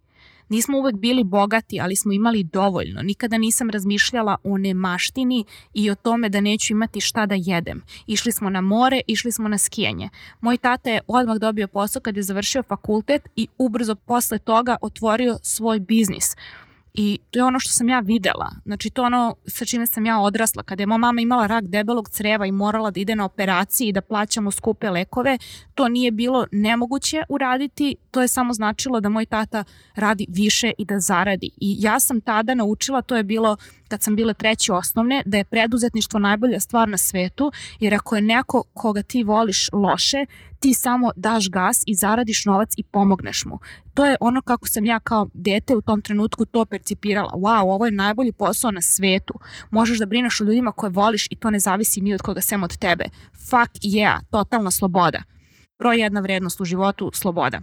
Nismo 0.51 0.77
uvek 0.77 0.96
bili 0.96 1.24
bogati, 1.24 1.79
ali 1.79 1.96
smo 1.96 2.12
imali 2.12 2.43
dovoljno. 2.43 3.01
Nikada 3.01 3.38
nisam 3.38 3.70
razmišljala 3.70 4.38
o 4.43 4.58
nemaštini 4.58 5.46
i 5.74 5.89
o 5.91 5.96
tome 5.96 6.29
da 6.29 6.41
neću 6.41 6.74
imati 6.74 7.01
šta 7.01 7.25
da 7.25 7.36
jedem. 7.38 7.81
Išli 8.08 8.31
smo 8.31 8.50
na 8.50 8.62
more, 8.62 9.01
išli 9.08 9.31
smo 9.31 9.48
na 9.48 9.58
skijanje. 9.58 10.10
Moj 10.41 10.58
tata 10.58 10.89
je 10.89 11.01
odmah 11.08 11.38
dobio 11.38 11.67
posao 11.67 12.01
kad 12.01 12.17
je 12.17 12.24
završio 12.24 12.63
fakultet 12.63 13.27
i 13.36 13.48
ubrzo 13.58 13.96
posle 13.96 14.39
toga 14.39 14.77
otvorio 14.81 15.38
svoj 15.43 15.79
biznis. 15.79 16.36
I 16.93 17.19
to 17.29 17.39
je 17.39 17.43
ono 17.43 17.60
što 17.60 17.71
sam 17.71 17.89
ja 17.89 18.00
videla. 18.00 18.51
Znači 18.65 18.89
to 18.89 19.03
ono 19.03 19.36
sa 19.48 19.65
čime 19.65 19.86
sam 19.86 20.05
ja 20.05 20.19
odrasla. 20.19 20.63
Kada 20.63 20.83
je 20.83 20.88
moja 20.88 20.98
mama 20.98 21.21
imala 21.21 21.48
rak 21.48 21.63
debelog 21.63 22.10
creva 22.10 22.45
i 22.45 22.51
morala 22.51 22.91
da 22.91 23.00
ide 23.00 23.15
na 23.15 23.25
operaciji 23.25 23.88
i 23.88 23.91
da 23.91 24.01
plaćamo 24.01 24.51
skupe 24.51 24.89
lekove, 24.89 25.38
to 25.75 25.88
nije 25.88 26.12
bilo 26.12 26.48
nemoguće 26.51 27.24
uraditi. 27.29 27.95
To 28.12 28.21
je 28.21 28.27
samo 28.27 28.53
značilo 28.53 29.00
da 29.00 29.10
moj 29.10 29.25
tata 29.25 29.63
radi 29.95 30.25
više 30.29 30.71
i 30.77 30.86
da 30.86 31.00
zaradi. 31.00 31.50
I 31.62 31.75
ja 31.79 32.00
sam 32.00 32.21
tada 32.21 32.53
naučila, 32.53 33.01
to 33.01 33.17
je 33.17 33.24
bilo 33.24 33.57
kad 33.88 34.03
sam 34.03 34.15
bila 34.15 34.33
treće 34.33 34.74
osnovne, 34.74 35.24
da 35.25 35.38
je 35.38 35.43
preduzetništvo 35.43 36.19
najbolja 36.19 36.60
stvar 36.60 36.89
na 36.89 36.98
svetu, 36.98 37.51
jer 37.79 37.93
ako 37.93 38.15
je 38.15 38.21
neko 38.21 38.63
koga 38.74 39.03
ti 39.03 39.24
voliš 39.24 39.69
loše, 39.74 40.25
ti 40.62 40.74
samo 40.74 41.12
daš 41.15 41.50
gas 41.50 41.84
i 41.86 41.96
zaradiš 41.96 42.46
novac 42.46 42.74
i 42.77 42.84
pomogneš 42.84 43.46
mu. 43.46 43.60
To 43.94 44.06
je 44.06 44.15
ono 44.20 44.41
kako 44.41 44.68
sam 44.68 44.86
ja 44.86 45.00
kao 45.00 45.27
dete 45.34 45.75
u 45.75 45.82
tom 45.82 46.01
trenutku 46.01 46.46
to 46.46 46.65
percipirala. 46.65 47.32
Wow, 47.34 47.62
ovo 47.62 47.86
je 47.86 47.91
najbolji 47.91 48.32
posao 48.32 48.72
na 48.72 48.82
svetu. 48.82 49.34
Možeš 49.72 50.00
da 50.00 50.06
brineš 50.06 50.41
o 50.41 50.44
ljudima 50.44 50.72
koje 50.72 50.89
voliš 50.89 51.27
i 51.30 51.36
to 51.36 51.50
ne 51.50 51.60
zavisi 51.60 52.01
ni 52.01 52.13
od 52.13 52.22
koga 52.22 52.41
sem 52.41 52.63
od 52.63 52.77
tebe. 52.77 53.06
Fuck 53.34 53.84
yeah, 53.84 54.20
totalna 54.32 54.72
sloboda. 54.72 55.24
Broj 55.80 56.01
jedna 56.01 56.20
vrednost 56.20 56.62
u 56.62 56.65
životu, 56.65 57.12
sloboda. 57.13 57.62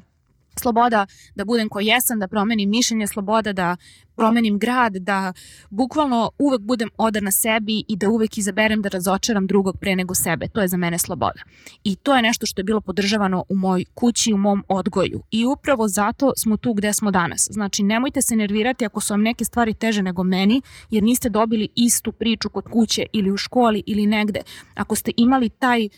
Sloboda 0.59 1.07
da 1.35 1.45
budem 1.45 1.69
ko 1.69 1.81
jesam, 1.81 2.19
da 2.19 2.29
promenim 2.29 2.71
mišljenje, 2.71 3.07
sloboda 3.07 3.53
da 3.53 3.77
promenim 4.19 4.59
grad, 4.59 4.93
da 4.93 5.33
bukvalno 5.71 6.31
uvek 6.39 6.61
budem 6.61 6.91
na 7.21 7.31
sebi 7.31 7.85
i 7.89 7.97
da 7.97 8.09
uvek 8.11 8.39
izaberem 8.39 8.83
da 8.83 8.89
razočaram 8.89 9.47
drugog 9.47 9.79
pre 9.81 9.97
nego 9.97 10.15
sebe. 10.15 10.49
To 10.49 10.61
je 10.61 10.69
za 10.69 10.77
mene 10.77 10.99
sloboda. 10.99 11.43
I 11.85 11.97
to 11.97 12.17
je 12.17 12.23
nešto 12.23 12.47
što 12.47 12.61
je 12.61 12.65
bilo 12.65 12.81
podržavano 12.81 13.45
u 13.49 13.57
moj 13.57 13.85
kući, 13.95 14.33
u 14.33 14.37
mom 14.37 14.65
odgoju. 14.69 15.23
I 15.31 15.47
upravo 15.47 15.89
zato 15.89 16.33
smo 16.37 16.57
tu 16.57 16.73
gde 16.73 16.93
smo 16.93 17.11
danas. 17.11 17.49
Znači, 17.51 17.83
nemojte 17.83 18.23
se 18.23 18.37
nervirati 18.37 18.87
ako 18.87 19.01
su 19.01 19.13
vam 19.13 19.23
neke 19.23 19.45
stvari 19.45 19.75
teže 19.75 20.03
nego 20.03 20.23
meni, 20.23 20.63
jer 20.91 21.03
niste 21.03 21.29
dobili 21.29 21.69
istu 21.75 22.13
priču 22.13 22.51
kod 22.51 22.65
kuće 22.69 23.07
ili 23.13 23.31
u 23.31 23.37
školi 23.37 23.83
ili 23.87 24.07
negde. 24.07 24.41
Ako 24.75 24.95
ste 24.95 25.13
imali 25.17 25.49
taj 25.49 25.89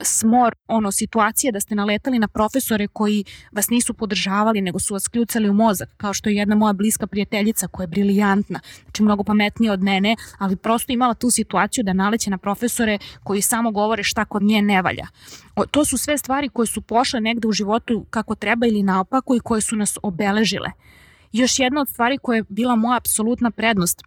smor 0.00 0.54
ono 0.68 0.92
situacije 0.92 1.52
da 1.52 1.60
ste 1.60 1.74
naletali 1.74 2.18
na 2.18 2.28
profesore 2.28 2.88
koji 2.88 3.24
vas 3.52 3.70
nisu 3.70 3.94
podržavali 3.94 4.60
nego 4.60 4.78
su 4.78 4.94
vas 4.94 5.08
kljucali 5.08 5.48
u 5.48 5.54
mozak 5.54 5.88
kao 5.96 6.14
što 6.14 6.28
je 6.28 6.36
jedna 6.36 6.54
moja 6.54 6.72
bliska 6.72 7.06
prijateljica 7.06 7.66
koja 7.66 7.84
je 7.84 7.88
briljantna 7.88 8.60
znači 8.82 9.02
mnogo 9.02 9.24
pametnija 9.24 9.72
od 9.72 9.82
mene 9.82 10.16
ali 10.38 10.56
prosto 10.56 10.92
imala 10.92 11.14
tu 11.14 11.30
situaciju 11.30 11.84
da 11.84 11.92
naleće 11.92 12.30
na 12.30 12.38
profesore 12.38 12.98
koji 13.24 13.42
samo 13.42 13.70
govore 13.70 14.02
šta 14.02 14.24
kod 14.24 14.42
nje 14.42 14.62
ne 14.62 14.82
valja. 14.82 15.06
O, 15.56 15.66
to 15.66 15.84
su 15.84 15.98
sve 15.98 16.18
stvari 16.18 16.48
koje 16.48 16.66
su 16.66 16.80
pošle 16.80 17.20
negde 17.20 17.48
u 17.48 17.52
životu 17.52 18.06
kako 18.10 18.34
treba 18.34 18.66
ili 18.66 18.82
naopako 18.82 19.36
i 19.36 19.40
koje 19.40 19.60
su 19.60 19.76
nas 19.76 19.98
obeležile. 20.02 20.70
Još 21.32 21.58
jedna 21.58 21.80
od 21.80 21.88
stvari 21.88 22.18
koja 22.18 22.36
je 22.36 22.44
bila 22.48 22.76
moja 22.76 22.96
apsolutna 22.96 23.50
prednost 23.50 24.02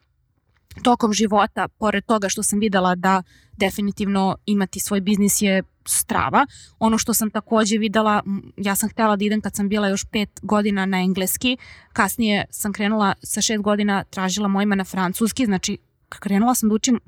tokom 0.83 1.13
života, 1.13 1.67
pored 1.67 2.05
toga 2.05 2.29
što 2.29 2.43
sam 2.43 2.59
videla 2.59 2.95
da 2.95 3.23
definitivno 3.57 4.37
imati 4.45 4.79
svoj 4.79 5.01
biznis 5.01 5.41
je 5.41 5.63
strava. 5.85 6.45
Ono 6.79 6.97
što 6.97 7.13
sam 7.13 7.31
takođe 7.31 7.77
videla, 7.77 8.23
ja 8.57 8.75
sam 8.75 8.89
htela 8.89 9.15
da 9.15 9.25
idem 9.25 9.41
kad 9.41 9.55
sam 9.55 9.69
bila 9.69 9.87
još 9.87 10.05
pet 10.05 10.39
godina 10.41 10.85
na 10.85 10.97
engleski, 11.01 11.57
kasnije 11.93 12.45
sam 12.49 12.73
krenula 12.73 13.13
sa 13.23 13.41
šest 13.41 13.61
godina, 13.61 14.03
tražila 14.03 14.47
mojima 14.47 14.75
na 14.75 14.83
francuski, 14.83 15.45
znači 15.45 15.77
krenula 16.09 16.55
sam 16.55 16.69
da 16.69 16.75
učim 16.75 16.99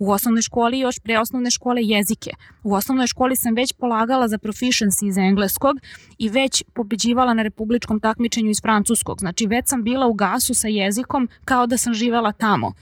u 0.00 0.10
osnovnoj 0.10 0.42
školi 0.42 0.78
još 0.78 0.98
pre 0.98 1.18
osnovne 1.18 1.50
škole 1.50 1.82
jezike. 1.82 2.30
U 2.62 2.74
osnovnoj 2.74 3.06
školi 3.06 3.36
sam 3.36 3.54
već 3.54 3.72
polagala 3.72 4.28
za 4.28 4.38
proficiency 4.38 5.08
iz 5.08 5.18
engleskog 5.18 5.76
i 6.18 6.28
već 6.28 6.64
pobeđivala 6.74 7.34
na 7.34 7.42
republičkom 7.42 8.00
takmičenju 8.00 8.50
iz 8.50 8.60
francuskog. 8.62 9.18
Znači 9.18 9.46
već 9.46 9.68
sam 9.68 9.82
bila 9.82 10.06
u 10.06 10.12
gasu 10.12 10.54
sa 10.54 10.68
jezikom 10.68 11.28
kao 11.44 11.66
da 11.66 11.76
sam 11.76 11.94
živela 11.94 12.32
tamo. 12.32 12.72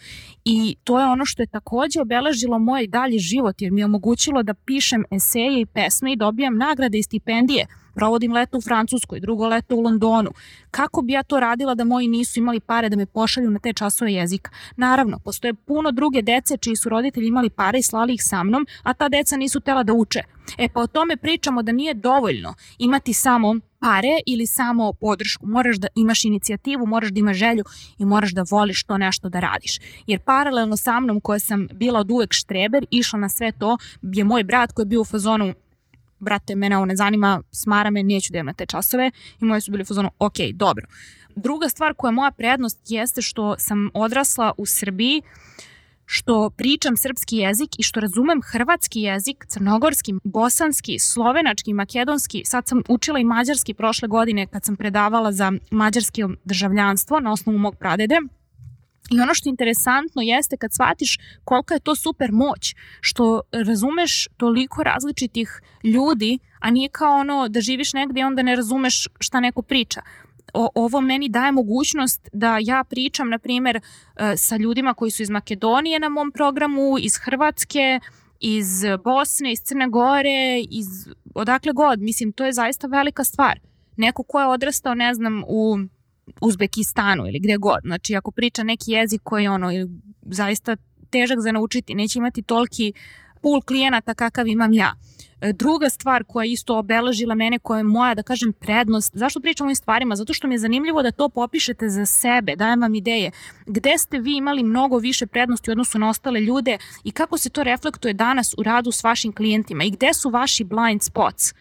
I 0.45 0.77
to 0.85 1.01
je 1.01 1.07
ono 1.07 1.25
što 1.25 1.43
je 1.43 1.47
takođe 1.47 2.01
obeležilo 2.01 2.59
moj 2.59 2.87
dalji 2.87 3.19
život 3.19 3.63
jer 3.63 3.73
mi 3.73 3.81
je 3.81 3.85
omogućilo 3.85 4.43
da 4.43 4.55
pišem 4.55 5.05
eseje 5.11 5.61
i 5.61 5.67
pesme 5.67 6.13
i 6.13 6.17
dobijam 6.17 6.57
nagrade 6.57 6.99
i 6.99 7.03
stipendije 7.03 7.67
provodim 7.99 8.33
leto 8.33 8.59
u 8.59 8.61
Francuskoj, 8.61 9.21
drugo 9.21 9.49
leto 9.49 9.77
u 9.77 9.81
Londonu. 9.81 10.31
Kako 10.71 11.03
bi 11.03 11.13
ja 11.13 11.23
to 11.23 11.41
radila 11.41 11.75
da 11.75 11.85
moji 11.85 12.09
nisu 12.09 12.39
imali 12.39 12.61
pare 12.61 12.89
da 12.89 12.97
me 12.97 13.07
pošalju 13.07 13.51
na 13.51 13.59
te 13.59 13.73
časove 13.73 14.13
jezika? 14.13 14.51
Naravno, 14.77 15.19
postoje 15.19 15.55
puno 15.55 15.91
druge 15.91 16.23
dece 16.23 16.57
čiji 16.57 16.77
su 16.77 16.89
roditelji 16.89 17.27
imali 17.29 17.51
pare 17.51 17.79
i 17.79 17.83
slali 17.83 18.15
ih 18.15 18.21
sa 18.23 18.43
mnom, 18.43 18.67
a 18.83 18.95
ta 18.95 19.09
deca 19.09 19.37
nisu 19.37 19.61
tela 19.61 19.83
da 19.83 19.93
uče. 19.93 20.23
E 20.59 20.69
pa 20.69 20.81
o 20.81 20.87
tome 20.87 21.17
pričamo 21.17 21.63
da 21.63 21.73
nije 21.73 21.95
dovoljno 21.95 22.55
imati 22.79 23.13
samo 23.13 23.55
pare 23.79 24.19
ili 24.27 24.47
samo 24.47 24.93
podršku. 24.93 25.47
Moraš 25.47 25.77
da 25.77 25.89
imaš 25.95 26.25
inicijativu, 26.25 26.87
moraš 26.87 27.11
da 27.11 27.21
imaš 27.21 27.37
želju 27.37 27.65
i 27.99 28.05
moraš 28.05 28.33
da 28.33 28.45
voliš 28.51 28.85
to 28.85 28.99
nešto 28.99 29.29
da 29.29 29.41
radiš. 29.41 29.79
Jer 30.07 30.21
paralelno 30.21 30.77
sa 30.77 31.01
mnom 31.01 31.21
koja 31.21 31.39
sam 31.39 31.69
bila 31.75 32.01
od 32.01 32.11
uvek 32.11 32.33
štreber, 32.33 32.87
išla 32.91 33.19
na 33.19 33.29
sve 33.29 33.53
to, 33.53 33.79
je 34.03 34.25
moj 34.25 34.45
brat 34.45 34.73
koji 34.73 34.85
je 34.85 34.89
bio 34.89 35.01
u 35.01 35.05
fazonu 35.05 35.55
brate, 36.21 36.55
mene 36.55 36.77
ovo 36.77 36.87
ne 36.87 36.97
zanima, 36.97 37.43
smara 37.51 37.91
me, 37.91 38.03
neću 38.03 38.33
da 38.33 38.39
imam 38.39 38.47
na 38.47 38.53
te 38.53 38.67
časove 38.67 39.11
i 39.41 39.45
moje 39.45 39.61
su 39.61 39.71
bili 39.71 39.83
u 39.83 39.87
fazonu, 39.87 40.11
ok, 40.19 40.37
dobro. 40.55 40.87
Druga 41.37 41.69
stvar 41.69 41.95
koja 41.95 42.09
je 42.09 42.13
moja 42.13 42.31
prednost 42.31 42.79
jeste 42.89 43.23
što 43.23 43.55
sam 43.59 43.91
odrasla 43.95 44.53
u 44.57 44.67
Srbiji, 44.67 45.23
što 46.11 46.51
pričam 46.51 46.97
srpski 46.97 47.37
jezik 47.37 47.79
i 47.79 47.83
što 47.83 48.01
razumem 48.01 48.41
hrvatski 48.43 49.01
jezik, 49.01 49.45
crnogorski, 49.49 50.15
bosanski, 50.25 50.99
slovenački, 50.99 51.73
makedonski. 51.75 52.43
Sad 52.45 52.69
sam 52.69 52.83
učila 52.89 53.19
i 53.19 53.25
mađarski 53.25 53.75
prošle 53.75 54.09
godine 54.09 54.47
kad 54.47 54.65
sam 54.65 54.77
predavala 54.77 55.33
za 55.33 55.53
mađarsko 55.71 56.31
državljanstvo 56.45 57.21
na 57.21 57.33
osnovu 57.33 57.59
mog 57.59 57.77
pradede. 57.77 58.21
I 59.11 59.21
ono 59.21 59.35
što 59.35 59.49
je 59.49 59.51
interesantno 59.51 60.23
jeste 60.23 60.57
kad 60.57 60.73
shvatiš 60.73 61.19
kolika 61.45 61.75
je 61.75 61.81
to 61.81 61.97
super 61.97 62.33
moć, 62.33 62.75
što 63.01 63.41
razumeš 63.53 64.29
toliko 64.37 64.83
različitih 64.83 65.61
ljudi, 65.85 66.39
a 66.61 66.71
nije 66.71 66.89
kao 66.89 67.17
ono 67.17 67.49
da 67.49 67.61
živiš 67.61 67.93
negde 67.93 68.21
i 68.21 68.25
onda 68.25 68.43
ne 68.43 68.57
razumeš 68.57 69.09
šta 69.21 69.41
neko 69.41 69.63
priča. 69.63 70.01
O, 70.55 70.69
ovo 70.75 71.01
meni 71.01 71.29
daje 71.29 71.53
mogućnost 71.53 72.29
da 72.33 72.59
ja 72.61 72.85
pričam, 72.85 73.29
na 73.29 73.39
primer, 73.39 73.77
e, 73.77 74.37
sa 74.37 74.57
ljudima 74.57 74.95
koji 74.95 75.11
su 75.11 75.23
iz 75.23 75.31
Makedonije 75.31 75.99
na 75.99 76.09
mom 76.09 76.33
programu, 76.33 76.99
iz 76.99 77.17
Hrvatske, 77.17 78.01
iz 78.41 78.83
Bosne, 79.05 79.53
iz 79.53 79.61
Crne 79.61 79.89
Gore, 79.89 80.61
iz 80.71 80.87
odakle 81.35 81.73
god. 81.73 82.01
Mislim, 82.01 82.33
to 82.33 82.47
je 82.47 82.53
zaista 82.53 82.87
velika 82.87 83.25
stvar. 83.25 83.61
Neko 83.97 84.23
ko 84.23 84.41
je 84.41 84.47
odrastao, 84.47 84.95
ne 84.95 85.15
znam, 85.15 85.45
u 85.47 85.79
Uzbekistanu 86.41 87.27
ili 87.27 87.39
gde 87.39 87.57
god. 87.57 87.79
Znači, 87.85 88.17
ako 88.17 88.31
priča 88.31 88.63
neki 88.63 88.93
jezik 88.93 89.21
koji 89.25 89.43
je 89.43 89.51
ono, 89.51 89.69
zaista 90.23 90.77
težak 91.11 91.41
za 91.41 91.53
naučiti, 91.53 91.95
neće 91.95 92.19
imati 92.19 92.43
toliki 92.43 92.93
pool 93.43 93.61
klijenata 93.61 94.15
kakav 94.15 94.47
imam 94.47 94.73
ja. 94.73 94.95
E, 95.41 95.53
druga 95.53 95.91
stvar 95.91 96.25
koja 96.25 96.45
je 96.45 96.53
isto 96.53 96.79
obeležila 96.79 97.35
mene, 97.35 97.59
koja 97.59 97.79
je 97.79 97.85
moja, 97.85 98.15
da 98.15 98.23
kažem, 98.23 98.53
prednost, 98.53 99.17
zašto 99.17 99.41
pričam 99.41 99.65
o 99.65 99.67
ovim 99.67 99.77
stvarima? 99.77 100.17
Zato 100.17 100.35
što 100.35 100.49
mi 100.49 100.55
je 100.55 100.59
zanimljivo 100.59 101.03
da 101.03 101.11
to 101.11 101.29
popišete 101.29 101.89
za 101.89 102.07
sebe, 102.07 102.57
dajem 102.57 102.81
vam 102.81 102.95
ideje. 102.95 103.31
Gde 103.67 103.99
ste 103.99 104.19
vi 104.19 104.37
imali 104.37 104.63
mnogo 104.63 104.99
više 104.99 105.27
prednosti 105.27 105.71
u 105.71 105.73
odnosu 105.73 105.99
na 105.99 106.09
ostale 106.09 106.41
ljude 106.41 106.79
i 107.05 107.11
kako 107.11 107.39
se 107.39 107.51
to 107.51 107.63
reflektuje 107.63 108.15
danas 108.15 108.55
u 108.59 108.63
radu 108.63 108.93
s 108.93 109.05
vašim 109.05 109.33
klijentima 109.33 109.85
i 109.85 109.91
gde 109.91 110.15
su 110.15 110.31
vaši 110.31 110.65
blind 110.65 111.03
spots? 111.03 111.55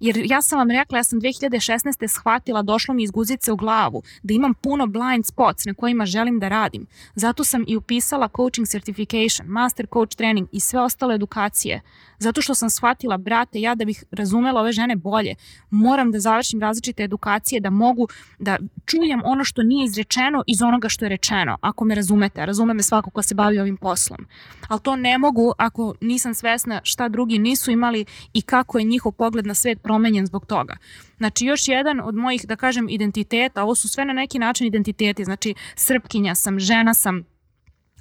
Jer 0.00 0.16
ja 0.24 0.42
sam 0.42 0.58
vam 0.58 0.70
rekla, 0.70 0.98
ja 0.98 1.04
sam 1.04 1.20
2016. 1.20 2.08
shvatila, 2.08 2.62
došlo 2.62 2.94
mi 2.94 3.02
iz 3.02 3.10
guzice 3.10 3.52
u 3.52 3.56
glavu, 3.56 4.02
da 4.22 4.34
imam 4.34 4.54
puno 4.54 4.86
blind 4.86 5.26
spots 5.26 5.64
na 5.64 5.74
kojima 5.74 6.06
želim 6.06 6.38
da 6.38 6.48
radim. 6.48 6.86
Zato 7.14 7.44
sam 7.44 7.64
i 7.68 7.76
upisala 7.76 8.28
coaching 8.36 8.66
certification, 8.66 9.46
master 9.46 9.86
coach 9.92 10.16
training 10.16 10.48
i 10.52 10.60
sve 10.60 10.80
ostale 10.80 11.14
edukacije. 11.14 11.80
Zato 12.18 12.42
što 12.42 12.54
sam 12.54 12.70
shvatila, 12.70 13.16
brate, 13.16 13.60
ja 13.60 13.74
da 13.74 13.84
bih 13.84 14.04
razumela 14.10 14.60
ove 14.60 14.72
žene 14.72 14.96
bolje, 14.96 15.34
moram 15.70 16.12
da 16.12 16.20
završim 16.20 16.60
različite 16.60 17.02
edukacije, 17.02 17.60
da 17.60 17.70
mogu 17.70 18.08
da 18.38 18.58
čujem 18.86 19.22
ono 19.24 19.44
što 19.44 19.62
nije 19.62 19.84
izrečeno 19.84 20.42
iz 20.46 20.62
onoga 20.62 20.88
što 20.88 21.04
je 21.04 21.08
rečeno, 21.08 21.58
ako 21.60 21.84
me 21.84 21.94
razumete. 21.94 22.46
Razume 22.46 22.74
me 22.74 22.82
svako 22.82 23.10
ko 23.10 23.22
se 23.22 23.34
bavi 23.34 23.58
ovim 23.58 23.76
poslom. 23.76 24.26
Ali 24.68 24.80
to 24.80 24.96
ne 24.96 25.18
mogu 25.18 25.52
ako 25.58 25.94
nisam 26.00 26.34
svesna 26.34 26.80
šta 26.84 27.08
drugi 27.08 27.38
nisu 27.38 27.70
imali 27.70 28.04
i 28.32 28.42
kako 28.42 28.78
je 28.78 28.84
njihov 28.84 29.12
pogled 29.12 29.46
na 29.46 29.54
svet 29.54 29.82
promenjen 29.90 30.26
zbog 30.26 30.46
toga. 30.46 30.76
Znači 31.16 31.46
još 31.46 31.68
jedan 31.68 32.00
od 32.00 32.14
mojih, 32.14 32.46
da 32.46 32.56
kažem, 32.56 32.88
identiteta, 32.88 33.62
ovo 33.62 33.74
su 33.74 33.88
sve 33.88 34.04
na 34.04 34.12
neki 34.12 34.38
način 34.38 34.66
identiteti, 34.66 35.24
znači 35.24 35.54
srpkinja 35.74 36.34
sam, 36.34 36.58
žena 36.60 36.94
sam, 36.94 37.24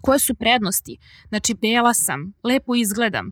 koje 0.02 0.20
su 0.20 0.36
prednosti? 0.36 0.98
Znači, 1.30 1.54
bela 1.54 1.94
sam, 1.94 2.34
lepo 2.44 2.76
izgledam, 2.76 3.32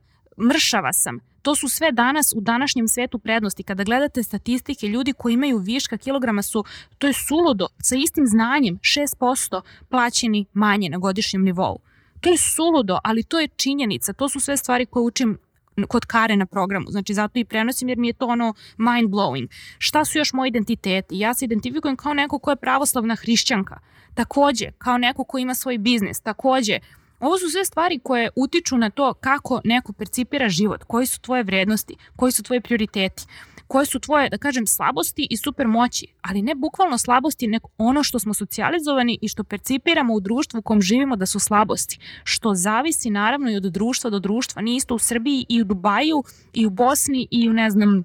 mršava 0.49 0.93
sam. 0.93 1.19
To 1.41 1.55
su 1.55 1.69
sve 1.69 1.91
danas 1.91 2.33
u 2.35 2.41
današnjem 2.41 2.87
svetu 2.87 3.19
prednosti. 3.19 3.63
Kada 3.63 3.83
gledate 3.83 4.23
statistike, 4.23 4.87
ljudi 4.87 5.13
koji 5.13 5.33
imaju 5.33 5.57
viška 5.57 5.97
kilograma 5.97 6.41
su, 6.41 6.63
to 6.97 7.07
je 7.07 7.13
suludo, 7.13 7.67
sa 7.81 7.95
istim 7.95 8.25
znanjem 8.27 8.77
6% 8.77 9.61
plaćeni 9.89 10.45
manje 10.53 10.89
na 10.89 10.97
godišnjem 10.97 11.43
nivou. 11.43 11.79
To 12.21 12.29
je 12.29 12.37
suludo, 12.37 12.99
ali 13.03 13.23
to 13.23 13.39
je 13.39 13.47
činjenica. 13.47 14.13
To 14.13 14.29
su 14.29 14.39
sve 14.39 14.57
stvari 14.57 14.85
koje 14.85 15.03
učim 15.03 15.37
kod 15.85 16.05
Kare 16.05 16.35
na 16.35 16.45
programu. 16.45 16.85
Znači 16.89 17.13
zato 17.13 17.39
i 17.39 17.45
prenosim 17.45 17.89
jer 17.89 17.97
mi 17.97 18.07
je 18.07 18.13
to 18.13 18.27
ono 18.27 18.53
mind 18.77 19.09
blowing. 19.09 19.47
Šta 19.77 20.05
su 20.05 20.17
još 20.17 20.33
moji 20.33 20.49
identiteti? 20.49 21.19
Ja 21.19 21.33
se 21.33 21.45
identifikujem 21.45 21.95
kao 21.95 22.13
neko 22.13 22.39
ko 22.39 22.49
je 22.49 22.55
pravoslavna 22.55 23.15
hrišćanka. 23.15 23.79
Takođe, 24.13 24.71
kao 24.77 24.97
neko 24.97 25.23
ko 25.23 25.37
ima 25.37 25.55
svoj 25.55 25.77
biznis. 25.77 26.19
Takođe, 26.19 26.79
Ovo 27.19 27.37
su 27.37 27.49
sve 27.49 27.65
stvari 27.65 27.99
koje 28.03 28.29
utiču 28.35 28.77
na 28.77 28.89
to 28.89 29.13
kako 29.13 29.61
neko 29.63 29.93
percipira 29.93 30.49
život, 30.49 30.83
koji 30.83 31.05
su 31.05 31.21
tvoje 31.21 31.43
vrednosti, 31.43 31.95
koji 32.15 32.31
su 32.31 32.43
tvoji 32.43 32.61
prioriteti, 32.61 33.23
koje 33.67 33.85
su 33.85 33.99
tvoje, 33.99 34.29
da 34.29 34.37
kažem, 34.37 34.67
slabosti 34.67 35.27
i 35.29 35.37
super 35.37 35.67
moći, 35.67 36.07
ali 36.21 36.41
ne 36.41 36.55
bukvalno 36.55 36.97
slabosti, 36.97 37.47
nego 37.47 37.67
ono 37.77 38.03
što 38.03 38.19
smo 38.19 38.33
socijalizovani 38.33 39.17
i 39.21 39.27
što 39.27 39.43
percipiramo 39.43 40.13
u 40.13 40.19
društvu 40.19 40.59
u 40.59 40.61
kom 40.61 40.81
živimo 40.81 41.15
da 41.15 41.25
su 41.25 41.39
slabosti, 41.39 41.99
što 42.23 42.55
zavisi 42.55 43.09
naravno 43.09 43.51
i 43.51 43.55
od 43.55 43.63
društva 43.63 44.09
do 44.09 44.19
društva, 44.19 44.61
nije 44.61 44.77
isto 44.77 44.95
u 44.95 44.99
Srbiji 44.99 45.45
i 45.49 45.61
u 45.61 45.65
Dubaju 45.65 46.23
i 46.53 46.65
u 46.65 46.69
Bosni 46.69 47.27
i 47.31 47.49
u, 47.49 47.53
ne 47.53 47.69
znam, 47.69 48.03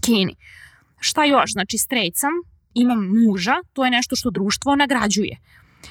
Kini. 0.00 0.34
Šta 1.00 1.24
još? 1.24 1.52
Znači, 1.52 1.78
sam, 2.14 2.32
imam 2.74 3.08
muža, 3.08 3.54
to 3.72 3.84
je 3.84 3.90
nešto 3.90 4.16
što 4.16 4.30
društvo 4.30 4.76
nagrađuje 4.76 5.38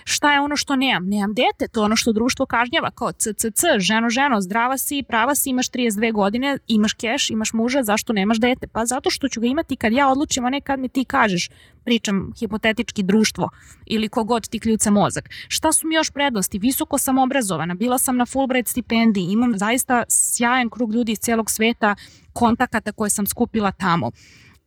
Šta 0.04 0.34
je 0.34 0.42
ono 0.42 0.56
što 0.56 0.76
nemam? 0.76 1.10
Nemam 1.10 1.34
dete, 1.34 1.68
to 1.72 1.82
je 1.82 1.86
ono 1.86 1.96
što 1.96 2.12
društvo 2.12 2.46
kažnjava, 2.46 2.92
kao 2.92 3.12
CCC, 3.12 3.62
ženo, 3.78 4.10
ženo, 4.10 4.42
zdrava 4.42 4.78
si, 4.78 5.04
prava 5.08 5.36
si, 5.36 5.50
imaš 5.50 5.70
32 5.70 6.14
godine, 6.14 6.58
imaš 6.68 6.94
keš, 6.94 7.30
imaš 7.30 7.54
muža, 7.54 7.84
zašto 7.84 8.14
nemaš 8.14 8.38
dete? 8.38 8.68
Pa 8.68 8.86
zato 8.86 9.10
što 9.10 9.30
ću 9.30 9.42
ga 9.42 9.48
imati 9.48 9.76
kad 9.76 9.94
ja 9.94 10.10
odlučim, 10.10 10.46
a 10.46 10.50
ne 10.50 10.62
kad 10.62 10.80
mi 10.80 10.90
ti 10.90 11.06
kažeš, 11.06 11.50
pričam 11.84 12.32
hipotetički 12.40 13.04
društvo 13.04 13.50
ili 13.86 14.10
kogod 14.10 14.50
ti 14.50 14.60
kljuca 14.60 14.92
mozak. 14.92 15.30
Šta 15.48 15.72
su 15.72 15.88
mi 15.88 15.96
još 15.96 16.12
prednosti? 16.12 16.60
Visoko 16.60 16.98
sam 16.98 17.18
obrazovana, 17.18 17.74
bila 17.74 17.98
sam 17.98 18.18
na 18.18 18.26
Fulbright 18.26 18.68
stipendiji, 18.68 19.32
imam 19.32 19.58
zaista 19.58 20.04
sjajan 20.10 20.70
krug 20.70 20.94
ljudi 20.94 21.12
iz 21.12 21.20
celog 21.20 21.50
sveta, 21.50 21.96
kontakata 22.34 22.92
koje 22.92 23.10
sam 23.10 23.28
skupila 23.28 23.72
tamo 23.72 24.12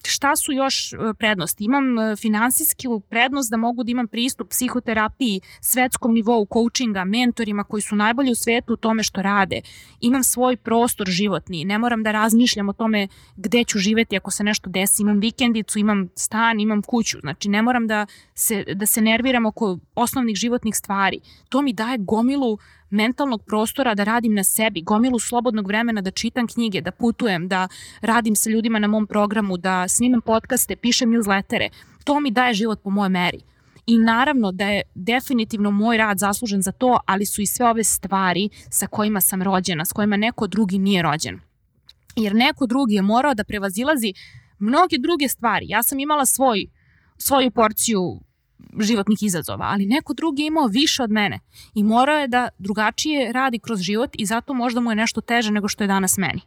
šta 0.07 0.37
su 0.37 0.53
još 0.53 0.93
e, 0.93 0.97
prednosti? 1.19 1.65
Imam 1.65 1.99
e, 1.99 2.17
finansijsku 2.17 3.01
prednost 3.01 3.51
da 3.51 3.57
mogu 3.57 3.85
da 3.85 3.91
imam 3.91 4.09
pristup 4.09 4.49
psihoterapiji, 4.51 5.41
svetskom 5.61 6.15
nivou, 6.15 6.47
coachinga, 6.53 7.05
mentorima 7.05 7.65
koji 7.65 7.83
su 7.83 7.97
najbolji 7.97 8.33
u 8.33 8.35
svetu 8.35 8.73
u 8.73 8.77
tome 8.77 9.03
što 9.03 9.23
rade. 9.23 9.61
Imam 10.01 10.25
svoj 10.25 10.57
prostor 10.57 11.09
životni, 11.09 11.65
ne 11.65 11.79
moram 11.79 12.03
da 12.03 12.13
razmišljam 12.13 12.69
o 12.69 12.73
tome 12.73 13.09
gde 13.37 13.65
ću 13.65 13.79
živeti 13.79 14.17
ako 14.17 14.31
se 14.31 14.45
nešto 14.45 14.71
desi. 14.71 15.03
Imam 15.03 15.21
vikendicu, 15.21 15.79
imam 15.79 16.09
stan, 16.15 16.61
imam 16.61 16.83
kuću. 16.83 17.19
Znači 17.21 17.49
ne 17.49 17.63
moram 17.63 17.87
da 17.87 18.07
se, 18.35 18.65
da 18.75 18.87
se 18.87 19.01
nerviram 19.01 19.47
oko 19.47 19.79
osnovnih 19.95 20.37
životnih 20.37 20.77
stvari. 20.77 21.21
To 21.49 21.63
mi 21.63 21.73
daje 21.73 21.99
gomilu 21.99 22.59
mentalnog 22.91 23.45
prostora 23.47 23.95
da 23.95 24.05
radim 24.05 24.35
na 24.35 24.45
sebi, 24.45 24.83
gomilu 24.83 25.19
slobodnog 25.19 25.67
vremena 25.67 26.01
da 26.01 26.11
čitam 26.11 26.47
knjige, 26.47 26.81
da 26.81 26.91
putujem, 26.91 27.49
da 27.49 27.69
radim 28.01 28.37
sa 28.37 28.51
ljudima 28.51 28.79
na 28.79 28.87
mom 28.87 29.07
programu, 29.07 29.57
da 29.57 29.89
snimam 29.89 30.21
podcaste, 30.21 30.77
pišem 30.77 31.11
newslettere. 31.11 31.69
To 32.05 32.21
mi 32.21 32.31
daje 32.31 32.55
život 32.55 32.83
po 32.83 32.91
moje 32.91 33.09
meri. 33.09 33.41
I 33.87 33.99
naravno 33.99 34.53
da 34.53 34.65
je 34.65 34.83
definitivno 34.95 35.71
moj 35.71 35.97
rad 35.97 36.19
zaslužen 36.19 36.63
za 36.63 36.73
to, 36.73 36.99
ali 37.07 37.27
su 37.27 37.43
i 37.43 37.47
sve 37.47 37.67
ove 37.67 37.85
stvari 37.85 38.49
sa 38.71 38.87
kojima 38.87 39.21
sam 39.21 39.43
rođena, 39.43 39.85
s 39.85 39.93
kojima 39.93 40.17
neko 40.17 40.47
drugi 40.47 40.79
nije 40.79 41.03
rođen. 41.03 41.41
Jer 42.17 42.35
neko 42.35 42.67
drugi 42.67 42.95
je 42.95 43.03
morao 43.03 43.35
da 43.35 43.45
prevazilazi 43.45 44.15
mnoge 44.59 44.97
druge 44.99 45.29
stvari. 45.29 45.67
Ja 45.69 45.83
sam 45.83 46.01
imala 46.01 46.27
svoj, 46.27 46.67
svoju 47.19 47.51
porciju 47.51 48.21
životnih 48.81 49.23
izazova, 49.23 49.67
ali 49.69 49.87
neko 49.87 50.15
drugi 50.15 50.43
je 50.43 50.47
imao 50.47 50.67
više 50.67 51.03
od 51.03 51.11
mene 51.11 51.41
i 51.75 51.83
morao 51.83 52.19
je 52.19 52.29
da 52.29 52.49
drugačije 52.59 53.33
radi 53.33 53.59
kroz 53.59 53.81
život 53.81 54.11
i 54.19 54.27
zato 54.27 54.55
možda 54.55 54.81
mu 54.81 54.91
je 54.91 54.97
nešto 54.97 55.21
teže 55.21 55.51
nego 55.51 55.69
što 55.69 55.85
je 55.85 55.89
danas 55.89 56.17
meni. 56.17 56.41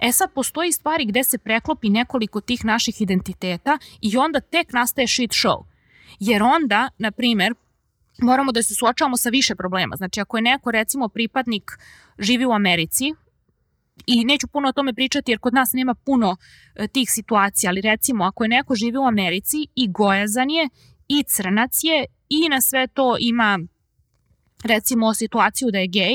E 0.00 0.12
sad, 0.12 0.32
postoji 0.34 0.72
stvari 0.72 1.04
gde 1.04 1.24
se 1.24 1.38
preklopi 1.38 1.90
nekoliko 1.90 2.40
tih 2.40 2.64
naših 2.64 3.00
identiteta 3.00 3.78
i 4.00 4.16
onda 4.16 4.40
tek 4.40 4.72
nastaje 4.72 5.08
shit 5.08 5.30
show. 5.30 5.64
Jer 6.20 6.42
onda, 6.42 6.88
na 6.98 7.10
primer, 7.10 7.54
moramo 8.18 8.52
da 8.52 8.62
se 8.62 8.74
suočavamo 8.74 9.16
sa 9.16 9.28
više 9.28 9.54
problema. 9.54 9.96
Znači, 9.96 10.20
ako 10.20 10.36
je 10.36 10.42
neko, 10.42 10.70
recimo, 10.70 11.08
pripadnik 11.08 11.70
živi 12.18 12.44
u 12.46 12.52
Americi, 12.52 13.14
i 14.06 14.24
neću 14.24 14.46
puno 14.46 14.68
o 14.68 14.72
tome 14.72 14.94
pričati 14.94 15.32
jer 15.32 15.38
kod 15.38 15.54
nas 15.54 15.72
nema 15.72 15.94
puno 15.94 16.36
e, 16.74 16.88
tih 16.88 17.10
situacija, 17.10 17.70
ali 17.70 17.80
recimo 17.80 18.24
ako 18.24 18.44
je 18.44 18.48
neko 18.48 18.74
živi 18.74 18.98
u 18.98 19.06
Americi 19.06 19.56
i 19.74 19.88
gojazan 19.88 20.50
je 20.50 20.68
i 21.08 21.22
crnac 21.22 21.70
je 21.82 22.04
i 22.28 22.48
na 22.48 22.60
sve 22.60 22.86
to 22.86 23.16
ima 23.20 23.58
recimo 24.64 25.14
situaciju 25.14 25.68
da 25.70 25.78
je 25.78 25.86
gej 25.86 26.14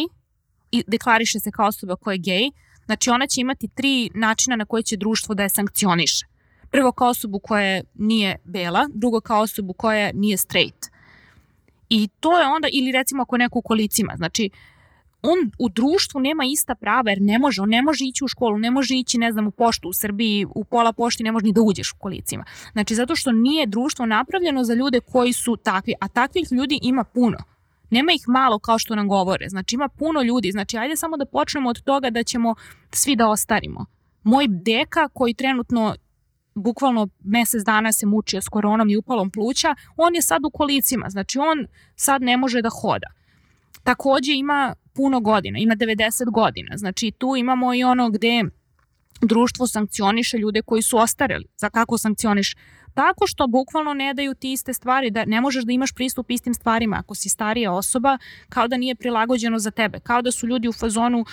i 0.72 0.84
deklariše 0.88 1.40
se 1.40 1.52
kao 1.52 1.68
osoba 1.68 1.96
koja 1.96 2.14
je 2.14 2.20
gej, 2.20 2.50
znači 2.86 3.10
ona 3.10 3.28
će 3.28 3.42
imati 3.42 3.68
tri 3.68 4.10
načina 4.14 4.56
na 4.56 4.66
koje 4.66 4.84
će 4.84 4.98
društvo 4.98 5.36
da 5.36 5.44
je 5.44 5.50
sankcioniše. 5.50 6.26
Prvo 6.72 6.92
kao 6.92 7.10
osobu 7.10 7.40
koja 7.40 7.82
nije 7.94 8.36
bela, 8.44 8.88
drugo 8.94 9.22
kao 9.22 9.42
osobu 9.42 9.74
koja 9.74 10.12
nije 10.14 10.38
straight. 10.38 10.86
I 11.90 12.08
to 12.20 12.40
je 12.40 12.48
onda, 12.48 12.68
ili 12.72 12.92
recimo 12.92 13.22
ako 13.24 13.38
neko 13.38 13.60
u 13.60 13.62
kolicima, 13.62 14.14
znači 14.18 14.50
on 15.22 15.52
u 15.58 15.70
društvu 15.70 16.22
nema 16.22 16.44
ista 16.46 16.76
prava 16.76 17.10
jer 17.10 17.22
ne 17.22 17.40
može, 17.40 17.62
on 17.62 17.70
ne 17.70 17.82
može 17.82 18.06
ići 18.06 18.24
u 18.24 18.28
školu, 18.28 18.58
ne 18.58 18.72
može 18.72 18.96
ići, 18.96 19.18
ne 19.18 19.32
znam, 19.32 19.48
u 19.48 19.52
poštu 19.52 19.90
u 19.90 19.94
Srbiji, 19.94 20.46
u 20.56 20.64
pola 20.64 20.94
pošti 20.94 21.24
ne 21.24 21.32
može 21.32 21.46
ni 21.46 21.54
da 21.54 21.62
uđeš 21.62 21.92
u 21.92 21.98
kolicima. 21.98 22.46
Znači, 22.72 22.96
zato 22.96 23.16
što 23.16 23.32
nije 23.32 23.66
društvo 23.68 24.06
napravljeno 24.06 24.64
za 24.64 24.74
ljude 24.74 25.00
koji 25.00 25.34
su 25.34 25.56
takvi, 25.56 25.94
a 26.00 26.08
takvih 26.08 26.48
ljudi 26.52 26.80
ima 26.82 27.04
puno. 27.04 27.38
Nema 27.90 28.12
ih 28.12 28.24
malo 28.28 28.60
kao 28.60 28.80
što 28.80 28.96
nam 28.96 29.08
govore, 29.08 29.50
znači 29.50 29.76
ima 29.76 29.90
puno 29.90 30.22
ljudi, 30.22 30.52
znači 30.52 30.78
ajde 30.78 30.96
samo 30.96 31.18
da 31.18 31.26
počnemo 31.26 31.70
od 31.70 31.82
toga 31.82 32.10
da 32.10 32.24
ćemo 32.24 32.56
svi 32.92 33.16
da 33.16 33.28
ostarimo. 33.28 33.86
Moj 34.24 34.46
deka 34.48 35.10
koji 35.14 35.34
trenutno 35.34 35.96
bukvalno 36.56 37.08
mesec 37.24 37.64
dana 37.64 37.92
se 37.92 38.06
mučio 38.06 38.42
s 38.42 38.50
koronom 38.50 38.90
i 38.90 38.98
upalom 38.98 39.32
pluća, 39.32 39.76
on 39.98 40.16
je 40.16 40.22
sad 40.22 40.46
u 40.46 40.50
kolicima, 40.50 41.10
znači 41.10 41.40
on 41.40 41.68
sad 41.96 42.22
ne 42.22 42.38
može 42.38 42.62
da 42.62 42.70
hoda. 42.70 43.08
Takođe 43.84 44.34
ima 44.34 44.76
puno 45.00 45.20
godina, 45.20 45.60
ima 45.60 45.76
90 45.76 46.32
godina. 46.32 46.78
Znači 46.78 47.12
tu 47.12 47.36
imamo 47.36 47.74
i 47.74 47.84
ono 47.84 48.10
gde 48.10 48.44
društvo 49.22 49.68
sankcioniše 49.68 50.38
ljude 50.38 50.62
koji 50.62 50.82
su 50.82 50.98
ostareli. 50.98 51.46
Za 51.58 51.70
kako 51.70 51.98
sankcioniš? 51.98 52.56
Tako 53.00 53.28
što 53.28 53.48
bukvalno 53.48 53.94
ne 53.94 54.14
daju 54.14 54.34
ti 54.36 54.52
iste 54.52 54.74
stvari, 54.74 55.12
da 55.12 55.26
ne 55.26 55.42
možeš 55.42 55.64
da 55.64 55.72
imaš 55.72 55.92
pristup 55.92 56.32
istim 56.32 56.54
stvarima 56.54 56.98
ako 57.00 57.16
si 57.16 57.30
starija 57.30 57.72
osoba, 57.72 58.18
kao 58.50 58.68
da 58.68 58.78
nije 58.78 58.96
prilagođeno 58.96 59.60
za 59.60 59.72
tebe, 59.72 60.00
kao 60.00 60.22
da 60.22 60.32
su 60.32 60.48
ljudi 60.48 60.68
u 60.68 60.74
fazonu 60.74 61.26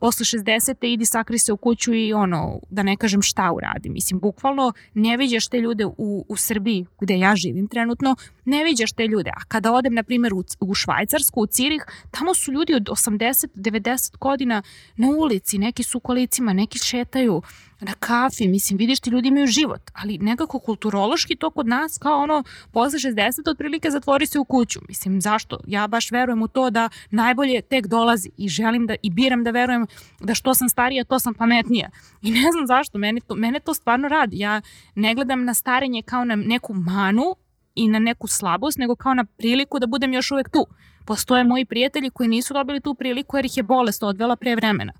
posle 0.00 0.24
60. 0.24 0.86
idi 0.86 1.04
sakri 1.04 1.38
se 1.38 1.52
u 1.52 1.56
kuću 1.56 1.94
i 1.94 2.12
ono, 2.12 2.60
da 2.70 2.82
ne 2.82 2.96
kažem 2.96 3.22
šta 3.22 3.52
uradi. 3.52 3.88
Mislim, 3.88 4.20
bukvalno 4.20 4.72
ne 4.94 5.16
viđaš 5.16 5.48
te 5.48 5.60
ljude 5.60 5.86
u, 5.86 6.24
u 6.28 6.36
Srbiji, 6.36 6.86
gde 7.00 7.18
ja 7.18 7.36
živim 7.36 7.68
trenutno, 7.68 8.16
ne 8.44 8.64
viđaš 8.64 8.92
te 8.92 9.06
ljude. 9.06 9.30
A 9.30 9.44
kada 9.48 9.72
odem, 9.72 9.94
na 9.94 10.02
primjer, 10.02 10.34
u, 10.34 10.44
u 10.60 10.74
Švajcarsku, 10.74 11.40
u 11.40 11.46
Cirih, 11.46 11.84
tamo 12.10 12.34
su 12.34 12.52
ljudi 12.52 12.74
od 12.74 12.88
80-90 12.88 14.18
godina 14.18 14.62
na 14.96 15.08
ulici, 15.08 15.58
neki 15.58 15.82
su 15.82 15.98
u 15.98 16.00
kolicima, 16.00 16.52
neki 16.52 16.78
šetaju, 16.78 17.42
na 17.80 17.94
kafi, 17.94 18.48
mislim, 18.48 18.76
vidiš 18.76 19.00
ti 19.00 19.10
ljudi 19.10 19.28
imaju 19.28 19.46
život, 19.46 19.90
ali 19.94 20.18
nekako 20.18 20.58
kulturološki 20.58 21.36
to 21.36 21.50
kod 21.50 21.66
nas 21.66 21.98
kao 21.98 22.22
ono, 22.22 22.42
posle 22.72 22.98
60 22.98 23.50
otprilike 23.50 23.90
zatvori 23.90 24.26
se 24.26 24.38
u 24.38 24.44
kuću. 24.44 24.80
Mislim, 24.88 25.20
zašto? 25.20 25.60
Ja 25.66 25.86
baš 25.86 26.10
verujem 26.10 26.42
u 26.42 26.48
to 26.48 26.70
da 26.70 26.88
najbolje 27.10 27.62
tek 27.62 27.86
dolazi 27.86 28.30
i 28.36 28.48
želim 28.48 28.86
da, 28.86 28.94
i 29.02 29.10
biram 29.10 29.44
da 29.44 29.50
verujem 29.50 29.86
da 30.20 30.34
što 30.34 30.54
sam 30.54 30.68
starija, 30.68 31.04
to 31.04 31.18
sam 31.18 31.34
pametnija. 31.34 31.90
I 32.22 32.30
ne 32.30 32.52
znam 32.52 32.66
zašto, 32.66 32.98
mene 32.98 33.20
to, 33.20 33.34
mene 33.34 33.60
to 33.60 33.74
stvarno 33.74 34.08
radi. 34.08 34.38
Ja 34.38 34.60
ne 34.94 35.14
gledam 35.14 35.44
na 35.44 35.54
starenje 35.54 36.02
kao 36.02 36.24
na 36.24 36.36
neku 36.36 36.74
manu 36.74 37.36
i 37.74 37.88
na 37.88 37.98
neku 37.98 38.26
slabost, 38.26 38.78
nego 38.78 38.96
kao 38.96 39.14
na 39.14 39.24
priliku 39.24 39.78
da 39.78 39.86
budem 39.86 40.12
još 40.12 40.30
uvek 40.30 40.48
tu. 40.48 40.66
Postoje 41.06 41.44
moji 41.44 41.64
prijatelji 41.64 42.10
koji 42.10 42.28
nisu 42.28 42.54
dobili 42.54 42.80
tu 42.80 42.94
priliku 42.94 43.36
jer 43.36 43.44
ih 43.44 43.56
je 43.56 43.62
bolest 43.62 44.02
odvela 44.02 44.36
pre 44.36 44.56
vremena. 44.56 44.92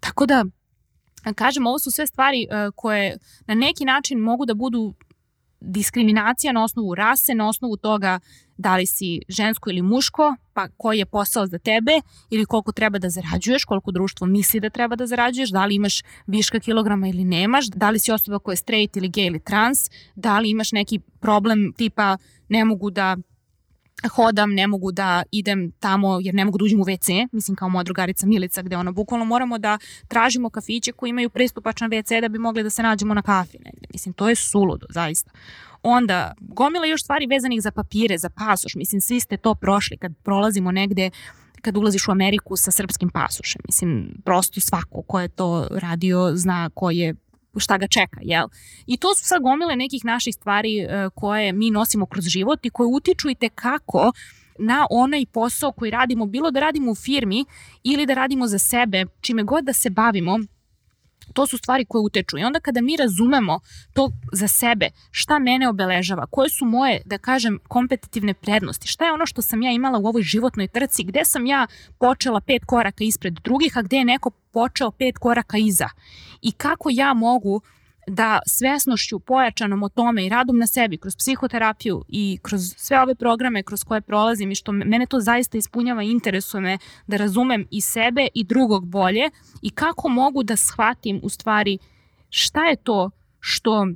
Tako 0.00 0.26
da, 0.26 0.44
kažem, 1.32 1.66
ovo 1.66 1.78
su 1.78 1.90
sve 1.90 2.06
stvari 2.06 2.46
uh, 2.50 2.74
koje 2.76 3.18
na 3.46 3.54
neki 3.54 3.84
način 3.84 4.18
mogu 4.18 4.46
da 4.46 4.54
budu 4.54 4.94
diskriminacija 5.60 6.52
na 6.52 6.64
osnovu 6.64 6.94
rase, 6.94 7.34
na 7.34 7.48
osnovu 7.48 7.76
toga 7.76 8.20
da 8.56 8.76
li 8.76 8.86
si 8.86 9.20
žensko 9.28 9.70
ili 9.70 9.82
muško, 9.82 10.36
pa 10.52 10.68
koji 10.76 10.98
je 10.98 11.06
posao 11.06 11.46
za 11.46 11.58
tebe 11.58 11.92
ili 12.30 12.44
koliko 12.44 12.72
treba 12.72 12.98
da 12.98 13.08
zarađuješ, 13.10 13.64
koliko 13.64 13.90
društvo 13.90 14.26
misli 14.26 14.60
da 14.60 14.70
treba 14.70 14.96
da 14.96 15.06
zarađuješ, 15.06 15.50
da 15.50 15.66
li 15.66 15.74
imaš 15.74 16.02
viška 16.26 16.60
kilograma 16.60 17.08
ili 17.08 17.24
nemaš, 17.24 17.66
da 17.66 17.90
li 17.90 17.98
si 17.98 18.12
osoba 18.12 18.38
koja 18.38 18.52
je 18.52 18.56
straight 18.56 18.96
ili 18.96 19.08
gay 19.08 19.26
ili 19.26 19.40
trans, 19.40 19.90
da 20.14 20.38
li 20.38 20.50
imaš 20.50 20.72
neki 20.72 21.00
problem 21.20 21.72
tipa 21.76 22.16
ne 22.48 22.64
mogu 22.64 22.90
da 22.90 23.16
hodam, 24.08 24.54
ne 24.54 24.66
mogu 24.66 24.92
da 24.92 25.22
idem 25.30 25.72
tamo 25.80 26.18
jer 26.20 26.34
ne 26.34 26.44
mogu 26.44 26.58
da 26.58 26.64
uđem 26.64 26.80
u 26.80 26.84
WC, 26.84 27.28
mislim 27.32 27.56
kao 27.56 27.68
moja 27.68 27.82
drugarica 27.82 28.26
Milica 28.26 28.62
gde 28.62 28.76
ono 28.76 28.92
bukvalno 28.92 29.24
moramo 29.24 29.58
da 29.58 29.78
tražimo 30.08 30.50
kafiće 30.50 30.92
koji 30.92 31.10
imaju 31.10 31.30
pristupačan 31.30 31.90
WC 31.90 32.20
da 32.20 32.28
bi 32.28 32.38
mogli 32.38 32.62
da 32.62 32.70
se 32.70 32.82
nađemo 32.82 33.14
na 33.14 33.22
kafi 33.22 33.58
negde. 33.58 33.86
Mislim, 33.92 34.12
to 34.12 34.28
je 34.28 34.34
suludo, 34.34 34.86
zaista. 34.90 35.30
Onda, 35.82 36.34
gomila 36.40 36.86
još 36.86 37.02
stvari 37.02 37.26
vezanih 37.26 37.62
za 37.62 37.70
papire, 37.70 38.18
za 38.18 38.30
pasoš, 38.30 38.74
mislim, 38.74 39.00
svi 39.00 39.20
ste 39.20 39.36
to 39.36 39.54
prošli 39.54 39.96
kad 39.96 40.12
prolazimo 40.22 40.72
negde 40.72 41.10
kad 41.64 41.76
ulaziš 41.76 42.08
u 42.08 42.10
Ameriku 42.10 42.56
sa 42.56 42.70
srpskim 42.70 43.10
pasošem. 43.10 43.62
Mislim, 43.64 44.16
prosto 44.24 44.60
svako 44.60 45.02
ko 45.02 45.20
je 45.20 45.28
to 45.28 45.68
radio 45.70 46.32
zna 46.34 46.70
ko 46.74 46.90
je 46.90 47.14
šta 47.60 47.78
ga 47.78 47.86
čeka, 47.86 48.20
jel? 48.22 48.46
I 48.86 48.96
to 48.96 49.14
su 49.14 49.24
sad 49.24 49.42
gomile 49.42 49.76
nekih 49.76 50.04
naših 50.04 50.34
stvari 50.34 50.78
e, 50.78 51.08
koje 51.14 51.52
mi 51.52 51.70
nosimo 51.70 52.06
kroz 52.06 52.24
život 52.24 52.66
i 52.66 52.70
koje 52.70 52.86
utiču 52.86 53.30
i 53.30 53.34
tekako 53.34 54.12
na 54.58 54.86
onaj 54.90 55.26
posao 55.26 55.72
koji 55.72 55.90
radimo, 55.90 56.26
bilo 56.26 56.50
da 56.50 56.60
radimo 56.60 56.90
u 56.90 56.94
firmi 56.94 57.44
ili 57.82 58.06
da 58.06 58.14
radimo 58.14 58.46
za 58.46 58.58
sebe, 58.58 59.04
čime 59.20 59.42
god 59.42 59.64
da 59.64 59.72
se 59.72 59.90
bavimo, 59.90 60.38
to 61.34 61.46
su 61.46 61.58
stvari 61.58 61.84
koje 61.84 62.02
uteču. 62.02 62.38
I 62.38 62.44
onda 62.44 62.60
kada 62.60 62.80
mi 62.80 62.96
razumemo 62.96 63.60
to 63.92 64.10
za 64.32 64.48
sebe, 64.48 64.90
šta 65.10 65.38
mene 65.38 65.68
obeležava, 65.68 66.26
koje 66.26 66.50
su 66.50 66.64
moje, 66.64 67.02
da 67.04 67.18
kažem, 67.18 67.58
kompetitivne 67.68 68.34
prednosti, 68.34 68.88
šta 68.88 69.04
je 69.04 69.12
ono 69.12 69.26
što 69.26 69.42
sam 69.42 69.62
ja 69.62 69.72
imala 69.72 69.98
u 69.98 70.06
ovoj 70.06 70.22
životnoj 70.22 70.68
trci, 70.68 71.04
gde 71.04 71.24
sam 71.24 71.46
ja 71.46 71.66
počela 71.98 72.40
pet 72.40 72.64
koraka 72.64 73.04
ispred 73.04 73.34
drugih, 73.34 73.78
a 73.78 73.82
gde 73.82 73.96
je 73.96 74.04
neko 74.04 74.30
počeo 74.30 74.90
pet 74.90 75.18
koraka 75.18 75.58
iza. 75.58 75.88
I 76.42 76.52
kako 76.52 76.88
ja 76.92 77.14
mogu 77.14 77.60
da 78.06 78.38
svesnošću 78.46 79.18
pojačanom 79.18 79.82
o 79.82 79.88
tome 79.88 80.26
i 80.26 80.28
radom 80.28 80.58
na 80.58 80.66
sebi 80.66 80.96
kroz 80.96 81.16
psihoterapiju 81.16 82.04
i 82.08 82.38
kroz 82.42 82.74
sve 82.76 83.00
ove 83.00 83.14
programe 83.14 83.62
kroz 83.62 83.84
koje 83.84 84.00
prolazim 84.00 84.50
i 84.50 84.54
što 84.54 84.72
mene 84.72 85.06
to 85.06 85.20
zaista 85.20 85.58
ispunjava 85.58 86.02
i 86.02 86.10
interesuje 86.10 86.60
me 86.60 86.78
da 87.06 87.16
razumem 87.16 87.66
i 87.70 87.80
sebe 87.80 88.28
i 88.34 88.44
drugog 88.44 88.86
bolje 88.86 89.30
i 89.62 89.70
kako 89.70 90.08
mogu 90.08 90.42
da 90.42 90.56
shvatim 90.56 91.20
u 91.22 91.28
stvari 91.28 91.78
šta 92.30 92.64
je 92.64 92.76
to 92.76 93.10
što 93.40 93.86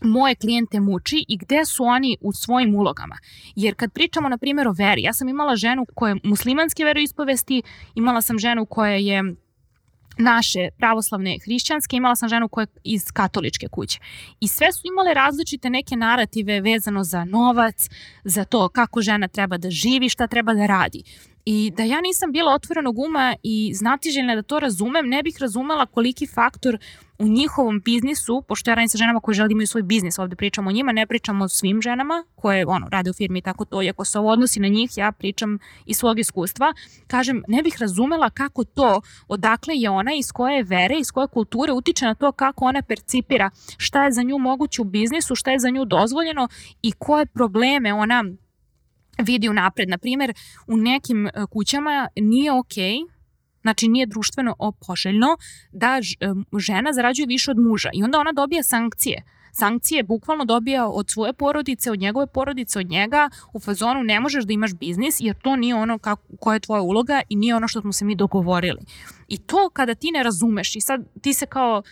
moje 0.00 0.34
klijente 0.34 0.80
muči 0.80 1.24
i 1.28 1.36
gde 1.36 1.64
su 1.64 1.84
oni 1.84 2.16
u 2.20 2.32
svojim 2.32 2.74
ulogama. 2.74 3.16
Jer 3.56 3.74
kad 3.74 3.92
pričamo, 3.92 4.28
na 4.28 4.38
primjer, 4.38 4.68
o 4.68 4.72
veri, 4.72 5.02
ja 5.02 5.12
sam 5.12 5.28
imala 5.28 5.56
ženu 5.56 5.86
koja 5.94 6.10
je 6.10 6.20
muslimanske 6.24 6.84
veroispovesti, 6.84 7.62
imala 7.94 8.22
sam 8.22 8.38
ženu 8.38 8.66
koja 8.66 8.94
je 8.94 9.34
naše 10.18 10.68
pravoslavne 10.78 11.38
hrišćanske, 11.44 11.96
imala 11.96 12.16
sam 12.16 12.28
ženu 12.28 12.48
koja 12.48 12.62
je 12.62 12.66
iz 12.84 13.10
katoličke 13.12 13.68
kuće. 13.68 13.98
I 14.40 14.48
sve 14.48 14.72
su 14.72 14.80
imale 14.84 15.14
različite 15.14 15.70
neke 15.70 15.96
narative 15.96 16.60
vezano 16.60 17.04
za 17.04 17.24
novac, 17.24 17.88
za 18.24 18.44
to 18.44 18.68
kako 18.68 19.02
žena 19.02 19.28
treba 19.28 19.58
da 19.58 19.70
živi, 19.70 20.08
šta 20.08 20.26
treba 20.26 20.54
da 20.54 20.66
radi. 20.66 21.02
I 21.44 21.72
da 21.76 21.82
ja 21.82 22.00
nisam 22.00 22.32
bila 22.32 22.54
otvorenog 22.54 22.98
uma 22.98 23.36
i 23.42 23.74
znatiželjna 23.74 24.34
da 24.34 24.42
to 24.42 24.60
razumem, 24.60 25.08
ne 25.08 25.22
bih 25.22 25.36
razumela 25.40 25.86
koliki 25.86 26.26
faktor 26.26 26.78
u 27.18 27.28
njihovom 27.28 27.80
biznisu, 27.80 28.42
pošto 28.48 28.70
ja 28.70 28.74
radim 28.74 28.88
sa 28.88 28.98
ženama 28.98 29.20
koje 29.20 29.34
žele 29.34 29.48
da 29.48 29.52
imaju 29.52 29.66
svoj 29.66 29.82
biznis, 29.82 30.18
ovde 30.18 30.36
pričamo 30.36 30.68
o 30.68 30.72
njima, 30.72 30.92
ne 30.92 31.06
pričamo 31.06 31.44
o 31.44 31.48
svim 31.48 31.82
ženama 31.82 32.24
koje 32.34 32.66
ono, 32.66 32.88
rade 32.88 33.10
u 33.10 33.12
firmi 33.12 33.38
i 33.38 33.42
tako 33.42 33.64
to, 33.64 33.82
i 33.82 33.90
ako 33.90 34.04
se 34.04 34.18
ovo 34.18 34.30
odnosi 34.30 34.60
na 34.60 34.68
njih, 34.68 34.90
ja 34.96 35.12
pričam 35.12 35.58
iz 35.86 35.96
svog 35.96 36.18
iskustva, 36.18 36.72
kažem, 37.06 37.42
ne 37.48 37.62
bih 37.62 37.76
razumela 37.80 38.30
kako 38.30 38.64
to, 38.64 39.00
odakle 39.28 39.74
je 39.76 39.90
ona, 39.90 40.12
iz 40.14 40.32
koje 40.32 40.62
vere, 40.62 40.98
iz 40.98 41.10
koje 41.10 41.26
kulture 41.26 41.72
utiče 41.72 42.04
na 42.04 42.14
to 42.14 42.32
kako 42.32 42.64
ona 42.64 42.82
percipira, 42.82 43.50
šta 43.76 44.04
je 44.04 44.12
za 44.12 44.22
nju 44.22 44.38
moguće 44.38 44.82
u 44.82 44.84
biznisu, 44.84 45.34
šta 45.34 45.50
je 45.50 45.58
za 45.58 45.70
nju 45.70 45.84
dozvoljeno 45.84 46.48
i 46.82 46.92
koje 46.92 47.26
probleme 47.26 47.94
ona 47.94 48.24
vidi 49.20 49.48
unapred. 49.48 49.88
Na 49.88 49.98
primjer, 49.98 50.34
u 50.66 50.76
nekim 50.76 51.26
e, 51.26 51.30
kućama 51.50 52.08
nije 52.16 52.52
okej 52.52 52.94
okay, 52.94 53.20
Znači 53.62 53.88
nije 53.88 54.06
društveno 54.06 54.56
poželjno 54.86 55.36
da 55.72 55.98
e, 55.98 56.00
žena 56.58 56.92
zarađuje 56.92 57.26
više 57.26 57.50
od 57.50 57.58
muža 57.58 57.90
i 57.92 58.02
onda 58.02 58.18
ona 58.18 58.32
dobija 58.32 58.62
sankcije. 58.62 59.22
Sankcije 59.52 60.02
bukvalno 60.02 60.44
dobija 60.44 60.88
od 60.88 61.10
svoje 61.10 61.32
porodice, 61.32 61.90
od 61.90 61.98
njegove 61.98 62.26
porodice, 62.26 62.78
od 62.78 62.90
njega 62.90 63.30
u 63.52 63.60
fazonu 63.60 64.02
ne 64.02 64.20
možeš 64.20 64.44
da 64.44 64.52
imaš 64.52 64.74
biznis 64.74 65.16
jer 65.20 65.36
to 65.42 65.56
nije 65.56 65.74
ono 65.74 65.98
kako, 65.98 66.22
koja 66.40 66.54
je 66.54 66.60
tvoja 66.60 66.82
uloga 66.82 67.22
i 67.28 67.36
nije 67.36 67.56
ono 67.56 67.68
što 67.68 67.80
smo 67.80 67.92
se 67.92 68.04
mi 68.04 68.14
dogovorili. 68.14 68.80
I 69.28 69.38
to 69.38 69.70
kada 69.72 69.94
ti 69.94 70.10
ne 70.10 70.22
razumeš 70.22 70.76
i 70.76 70.80
sad 70.80 71.04
ti 71.22 71.32
se 71.34 71.46
kao 71.46 71.82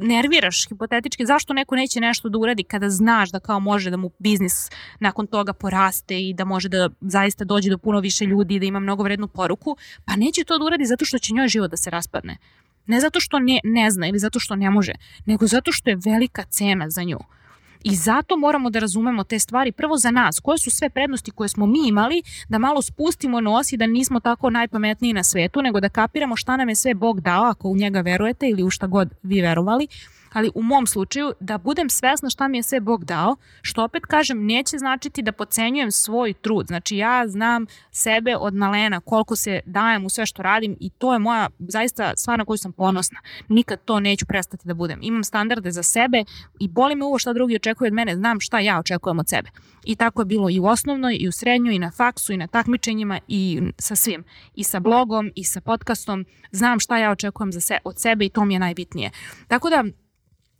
nerviraš 0.00 0.68
hipotetički 0.68 1.26
zašto 1.26 1.52
neko 1.52 1.76
neće 1.76 2.00
nešto 2.00 2.28
da 2.28 2.38
uradi 2.38 2.64
kada 2.64 2.90
znaš 2.90 3.30
da 3.30 3.40
kao 3.40 3.60
može 3.60 3.90
da 3.90 3.96
mu 3.96 4.10
biznis 4.18 4.70
nakon 5.00 5.26
toga 5.26 5.52
poraste 5.52 6.20
i 6.20 6.34
da 6.34 6.44
može 6.44 6.68
da 6.68 6.90
zaista 7.00 7.44
dođe 7.44 7.70
do 7.70 7.78
puno 7.78 8.00
više 8.00 8.24
ljudi 8.24 8.54
i 8.54 8.58
da 8.58 8.66
ima 8.66 8.80
mnogo 8.80 9.02
vrednu 9.02 9.28
poruku, 9.28 9.76
pa 10.04 10.16
neće 10.16 10.44
to 10.44 10.58
da 10.58 10.64
uradi 10.64 10.84
zato 10.84 11.04
što 11.04 11.18
će 11.18 11.34
njoj 11.34 11.48
život 11.48 11.70
da 11.70 11.76
se 11.76 11.90
raspadne. 11.90 12.36
Ne 12.86 13.00
zato 13.00 13.20
što 13.20 13.38
ne, 13.38 13.60
ne 13.64 13.90
zna 13.90 14.06
ili 14.06 14.18
zato 14.18 14.40
što 14.40 14.56
ne 14.56 14.70
može, 14.70 14.92
nego 15.26 15.46
zato 15.46 15.72
što 15.72 15.90
je 15.90 15.98
velika 16.04 16.44
cena 16.44 16.90
za 16.90 17.02
nju. 17.02 17.18
I 17.84 17.94
zato 17.94 18.36
moramo 18.36 18.70
da 18.70 18.78
razumemo 18.78 19.24
te 19.24 19.38
stvari 19.38 19.72
prvo 19.72 19.96
za 19.96 20.10
nas, 20.10 20.40
koje 20.40 20.58
su 20.58 20.70
sve 20.70 20.90
prednosti 20.90 21.30
koje 21.30 21.48
smo 21.48 21.66
mi 21.66 21.88
imali, 21.88 22.22
da 22.48 22.58
malo 22.58 22.82
spustimo 22.82 23.40
nos 23.40 23.72
i 23.72 23.76
da 23.76 23.86
nismo 23.86 24.20
tako 24.20 24.50
najpametniji 24.50 25.12
na 25.12 25.22
svetu, 25.22 25.62
nego 25.62 25.80
da 25.80 25.88
kapiramo 25.88 26.36
šta 26.36 26.56
nam 26.56 26.68
je 26.68 26.74
sve 26.74 26.94
Bog 26.94 27.20
dao, 27.20 27.44
ako 27.44 27.68
u 27.68 27.76
njega 27.76 28.00
verujete 28.00 28.48
ili 28.48 28.62
u 28.62 28.70
šta 28.70 28.86
god 28.86 29.08
vi 29.22 29.40
verovali, 29.40 29.86
ali 30.32 30.50
u 30.54 30.62
mom 30.62 30.86
slučaju 30.86 31.32
da 31.40 31.58
budem 31.58 31.90
svesna 31.90 32.30
šta 32.30 32.48
mi 32.48 32.58
je 32.58 32.62
sve 32.62 32.80
Bog 32.80 33.04
dao, 33.04 33.36
što 33.62 33.84
opet 33.84 34.06
kažem 34.06 34.46
neće 34.46 34.78
značiti 34.78 35.22
da 35.22 35.32
pocenjujem 35.32 35.90
svoj 35.90 36.32
trud. 36.32 36.66
Znači 36.66 36.96
ja 36.96 37.28
znam 37.28 37.66
sebe 37.90 38.36
od 38.36 38.54
malena 38.54 39.00
koliko 39.00 39.36
se 39.36 39.60
dajem 39.66 40.04
u 40.06 40.10
sve 40.10 40.26
što 40.26 40.42
radim 40.42 40.76
i 40.80 40.90
to 40.90 41.12
je 41.12 41.18
moja 41.18 41.48
zaista 41.58 42.12
stvar 42.16 42.38
na 42.38 42.44
koju 42.44 42.56
sam 42.56 42.72
ponosna. 42.72 43.20
Nikad 43.48 43.84
to 43.84 44.00
neću 44.00 44.26
prestati 44.26 44.68
da 44.68 44.74
budem. 44.74 44.98
Imam 45.02 45.24
standarde 45.24 45.70
za 45.70 45.82
sebe 45.82 46.24
i 46.60 46.68
boli 46.68 46.94
me 46.94 47.04
ovo 47.04 47.18
šta 47.18 47.32
drugi 47.32 47.56
očekuju 47.56 47.86
od 47.86 47.92
mene, 47.92 48.16
znam 48.16 48.40
šta 48.40 48.58
ja 48.58 48.78
očekujem 48.78 49.18
od 49.18 49.28
sebe. 49.28 49.50
I 49.84 49.96
tako 49.96 50.22
je 50.22 50.26
bilo 50.26 50.50
i 50.50 50.60
u 50.60 50.66
osnovnoj, 50.66 51.16
i 51.20 51.28
u 51.28 51.32
srednjoj, 51.32 51.74
i 51.74 51.78
na 51.78 51.90
faksu, 51.90 52.32
i 52.32 52.36
na 52.36 52.46
takmičenjima, 52.46 53.20
i 53.28 53.62
sa 53.78 53.96
svim. 53.96 54.24
I 54.54 54.64
sa 54.64 54.80
blogom, 54.80 55.32
i 55.34 55.44
sa 55.44 55.60
podcastom. 55.60 56.26
Znam 56.50 56.80
šta 56.80 56.98
ja 56.98 57.10
očekujem 57.10 57.52
za 57.52 57.60
se, 57.60 57.78
od 57.84 58.00
sebe 58.00 58.24
i 58.24 58.28
to 58.28 58.44
mi 58.44 58.54
je 58.54 58.58
najbitnije. 58.58 59.10
Tako 59.48 59.70
da, 59.70 59.84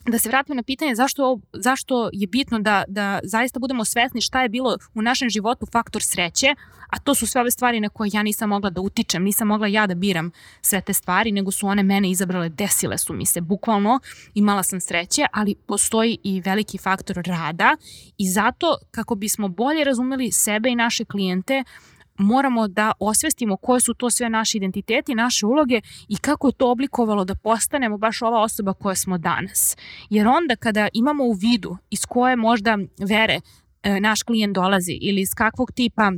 da 0.07 0.19
se 0.19 0.29
vratimo 0.29 0.55
na 0.55 0.63
pitanje 0.63 0.95
zašto, 0.95 1.39
zašto 1.53 2.11
je 2.13 2.27
bitno 2.27 2.59
da, 2.59 2.85
da 2.89 3.21
zaista 3.23 3.59
budemo 3.59 3.85
svesni 3.85 4.21
šta 4.21 4.43
je 4.43 4.49
bilo 4.49 4.77
u 4.95 5.03
našem 5.03 5.31
životu 5.31 5.67
faktor 5.73 6.03
sreće, 6.03 6.55
a 6.91 6.99
to 6.99 7.15
su 7.15 7.27
sve 7.27 7.41
ove 7.41 7.51
stvari 7.51 7.81
na 7.81 7.89
koje 7.89 8.11
ja 8.13 8.23
nisam 8.23 8.49
mogla 8.49 8.71
da 8.71 8.81
utičem, 8.81 9.23
nisam 9.23 9.49
mogla 9.49 9.67
ja 9.67 9.87
da 9.87 9.95
biram 9.95 10.31
sve 10.63 10.81
te 10.81 10.93
stvari, 10.93 11.33
nego 11.33 11.51
su 11.51 11.67
one 11.67 11.83
mene 11.83 12.11
izabrale, 12.11 12.49
desile 12.49 12.99
su 12.99 13.13
mi 13.13 13.27
se 13.27 13.41
bukvalno, 13.41 14.01
imala 14.35 14.63
sam 14.63 14.81
sreće, 14.81 15.27
ali 15.33 15.55
postoji 15.55 16.19
i 16.25 16.41
veliki 16.41 16.79
faktor 16.79 17.17
rada 17.25 17.77
i 18.19 18.31
zato 18.31 18.77
kako 18.91 19.15
bismo 19.15 19.49
bolje 19.49 19.85
razumeli 19.85 20.33
sebe 20.33 20.69
i 20.69 20.77
naše 20.77 21.05
klijente, 21.05 21.65
moramo 22.21 22.69
da 22.69 22.93
osvestimo 22.99 23.57
koje 23.57 23.81
su 23.81 23.95
to 23.95 24.11
sve 24.11 24.31
naše 24.31 24.59
identiteti, 24.59 25.15
naše 25.15 25.47
uloge 25.47 25.81
i 26.09 26.17
kako 26.17 26.49
je 26.49 26.53
to 26.53 26.71
oblikovalo 26.71 27.25
da 27.25 27.35
postanemo 27.35 27.99
baš 27.99 28.23
ova 28.23 28.43
osoba 28.43 28.73
koja 28.73 28.95
smo 28.95 29.19
danas. 29.19 29.77
Jer 30.11 30.29
onda 30.29 30.57
kada 30.57 30.89
imamo 30.93 31.25
u 31.25 31.33
vidu 31.33 31.77
iz 31.91 32.07
koje 32.07 32.37
možda 32.37 32.79
vere 33.09 33.41
e, 33.83 34.01
naš 34.01 34.23
klijent 34.23 34.55
dolazi 34.55 34.93
ili 34.93 35.21
iz 35.21 35.35
kakvog 35.35 35.73
tipa 35.73 36.13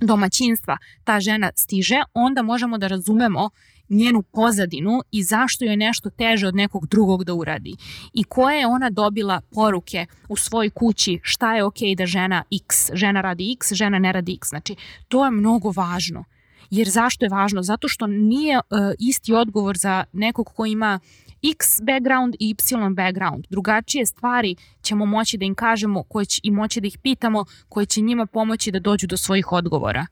domaćinstva 0.00 0.78
ta 1.04 1.20
žena 1.20 1.50
stiže, 1.56 2.02
onda 2.14 2.42
možemo 2.42 2.78
da 2.78 2.86
razumemo 2.86 3.50
njenu 3.92 4.22
pozadinu 4.22 5.02
i 5.10 5.22
zašto 5.22 5.64
je 5.64 5.76
nešto 5.76 6.10
teže 6.10 6.46
od 6.46 6.54
nekog 6.54 6.86
drugog 6.86 7.24
da 7.24 7.34
uradi 7.34 7.76
i 8.12 8.24
koje 8.24 8.58
je 8.58 8.66
ona 8.66 8.90
dobila 8.90 9.40
poruke 9.54 10.06
u 10.28 10.36
svojoj 10.36 10.70
kući 10.70 11.20
šta 11.22 11.54
je 11.54 11.64
ok 11.64 11.78
da 11.96 12.06
žena 12.06 12.44
x, 12.64 12.90
žena 12.92 13.20
radi 13.20 13.52
x, 13.52 13.72
žena 13.72 13.98
ne 13.98 14.12
radi 14.12 14.34
x. 14.34 14.48
Znači, 14.48 14.76
to 15.08 15.24
je 15.24 15.30
mnogo 15.30 15.72
važno. 15.76 16.24
Jer 16.70 16.88
zašto 16.88 17.24
je 17.24 17.28
važno? 17.28 17.62
Zato 17.62 17.88
što 17.88 18.06
nije 18.06 18.56
uh, 18.58 18.78
isti 18.98 19.34
odgovor 19.34 19.76
za 19.76 20.04
nekog 20.12 20.46
ko 20.56 20.66
ima 20.66 21.00
X 21.42 21.80
background 21.82 22.34
i 22.40 22.50
Y 22.50 22.94
background. 22.94 23.46
Drugačije 23.50 24.06
stvari 24.06 24.56
ćemo 24.82 25.06
moći 25.06 25.38
da 25.38 25.44
im 25.44 25.54
kažemo 25.54 26.02
koje 26.02 26.24
će, 26.26 26.40
i 26.42 26.50
moći 26.50 26.80
da 26.80 26.86
ih 26.86 26.98
pitamo 26.98 27.44
koje 27.68 27.86
će 27.86 28.00
njima 28.00 28.26
pomoći 28.26 28.70
da 28.70 28.78
dođu 28.78 29.06
do 29.06 29.16
svojih 29.16 29.52
odgovora 29.52 30.06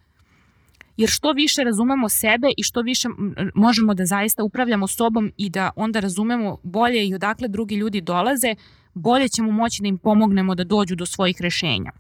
jer 1.01 1.09
što 1.11 1.33
više 1.33 1.65
razumemo 1.65 2.09
sebe 2.09 2.49
i 2.57 2.63
što 2.63 2.83
više 2.83 3.09
možemo 3.55 3.95
da 3.95 4.07
zaista 4.07 4.45
upravljamo 4.45 4.87
sobom 4.87 5.33
i 5.37 5.51
da 5.51 5.71
onda 5.77 6.01
razumemo 6.01 6.59
bolje 6.63 7.07
i 7.07 7.15
odakle 7.15 7.49
drugi 7.49 7.75
ljudi 7.75 8.01
dolaze, 8.01 8.55
bolje 8.95 9.29
ćemo 9.29 9.53
moći 9.53 9.83
da 9.83 9.89
im 9.89 9.99
pomognemo 9.99 10.55
da 10.55 10.65
dođu 10.65 10.97
do 10.97 11.07
svojih 11.07 11.41
rešenja 11.41 11.93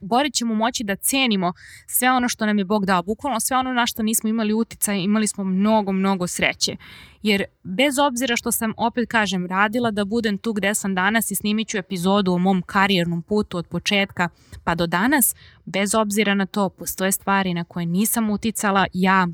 bolje 0.00 0.30
ćemo 0.30 0.54
moći 0.54 0.84
da 0.84 0.96
cenimo 0.96 1.52
sve 1.86 2.10
ono 2.10 2.28
što 2.28 2.46
nam 2.46 2.58
je 2.58 2.64
Bog 2.64 2.86
dao. 2.86 3.02
Bukvalno 3.02 3.40
sve 3.40 3.56
ono 3.56 3.72
na 3.72 3.86
što 3.86 4.02
nismo 4.02 4.28
imali 4.28 4.52
uticaj, 4.52 4.98
imali 4.98 5.26
smo 5.26 5.44
mnogo, 5.44 5.92
mnogo 5.92 6.26
sreće. 6.26 6.76
Jer 7.22 7.44
bez 7.62 7.98
obzira 7.98 8.36
što 8.36 8.52
sam, 8.52 8.74
opet 8.76 9.08
kažem, 9.08 9.46
radila 9.46 9.90
da 9.90 10.04
budem 10.04 10.38
tu 10.38 10.52
gde 10.52 10.74
sam 10.74 10.94
danas 10.94 11.30
i 11.30 11.34
snimit 11.34 11.68
ću 11.68 11.78
epizodu 11.78 12.32
o 12.32 12.38
mom 12.38 12.62
karijernom 12.62 13.22
putu 13.22 13.58
od 13.58 13.66
početka 13.66 14.28
pa 14.64 14.74
do 14.74 14.86
danas, 14.86 15.34
bez 15.64 15.94
obzira 15.94 16.34
na 16.34 16.46
to 16.46 16.68
postoje 16.68 17.12
stvari 17.12 17.54
na 17.54 17.64
koje 17.64 17.86
nisam 17.86 18.30
uticala 18.30 18.86
ja, 18.92 19.28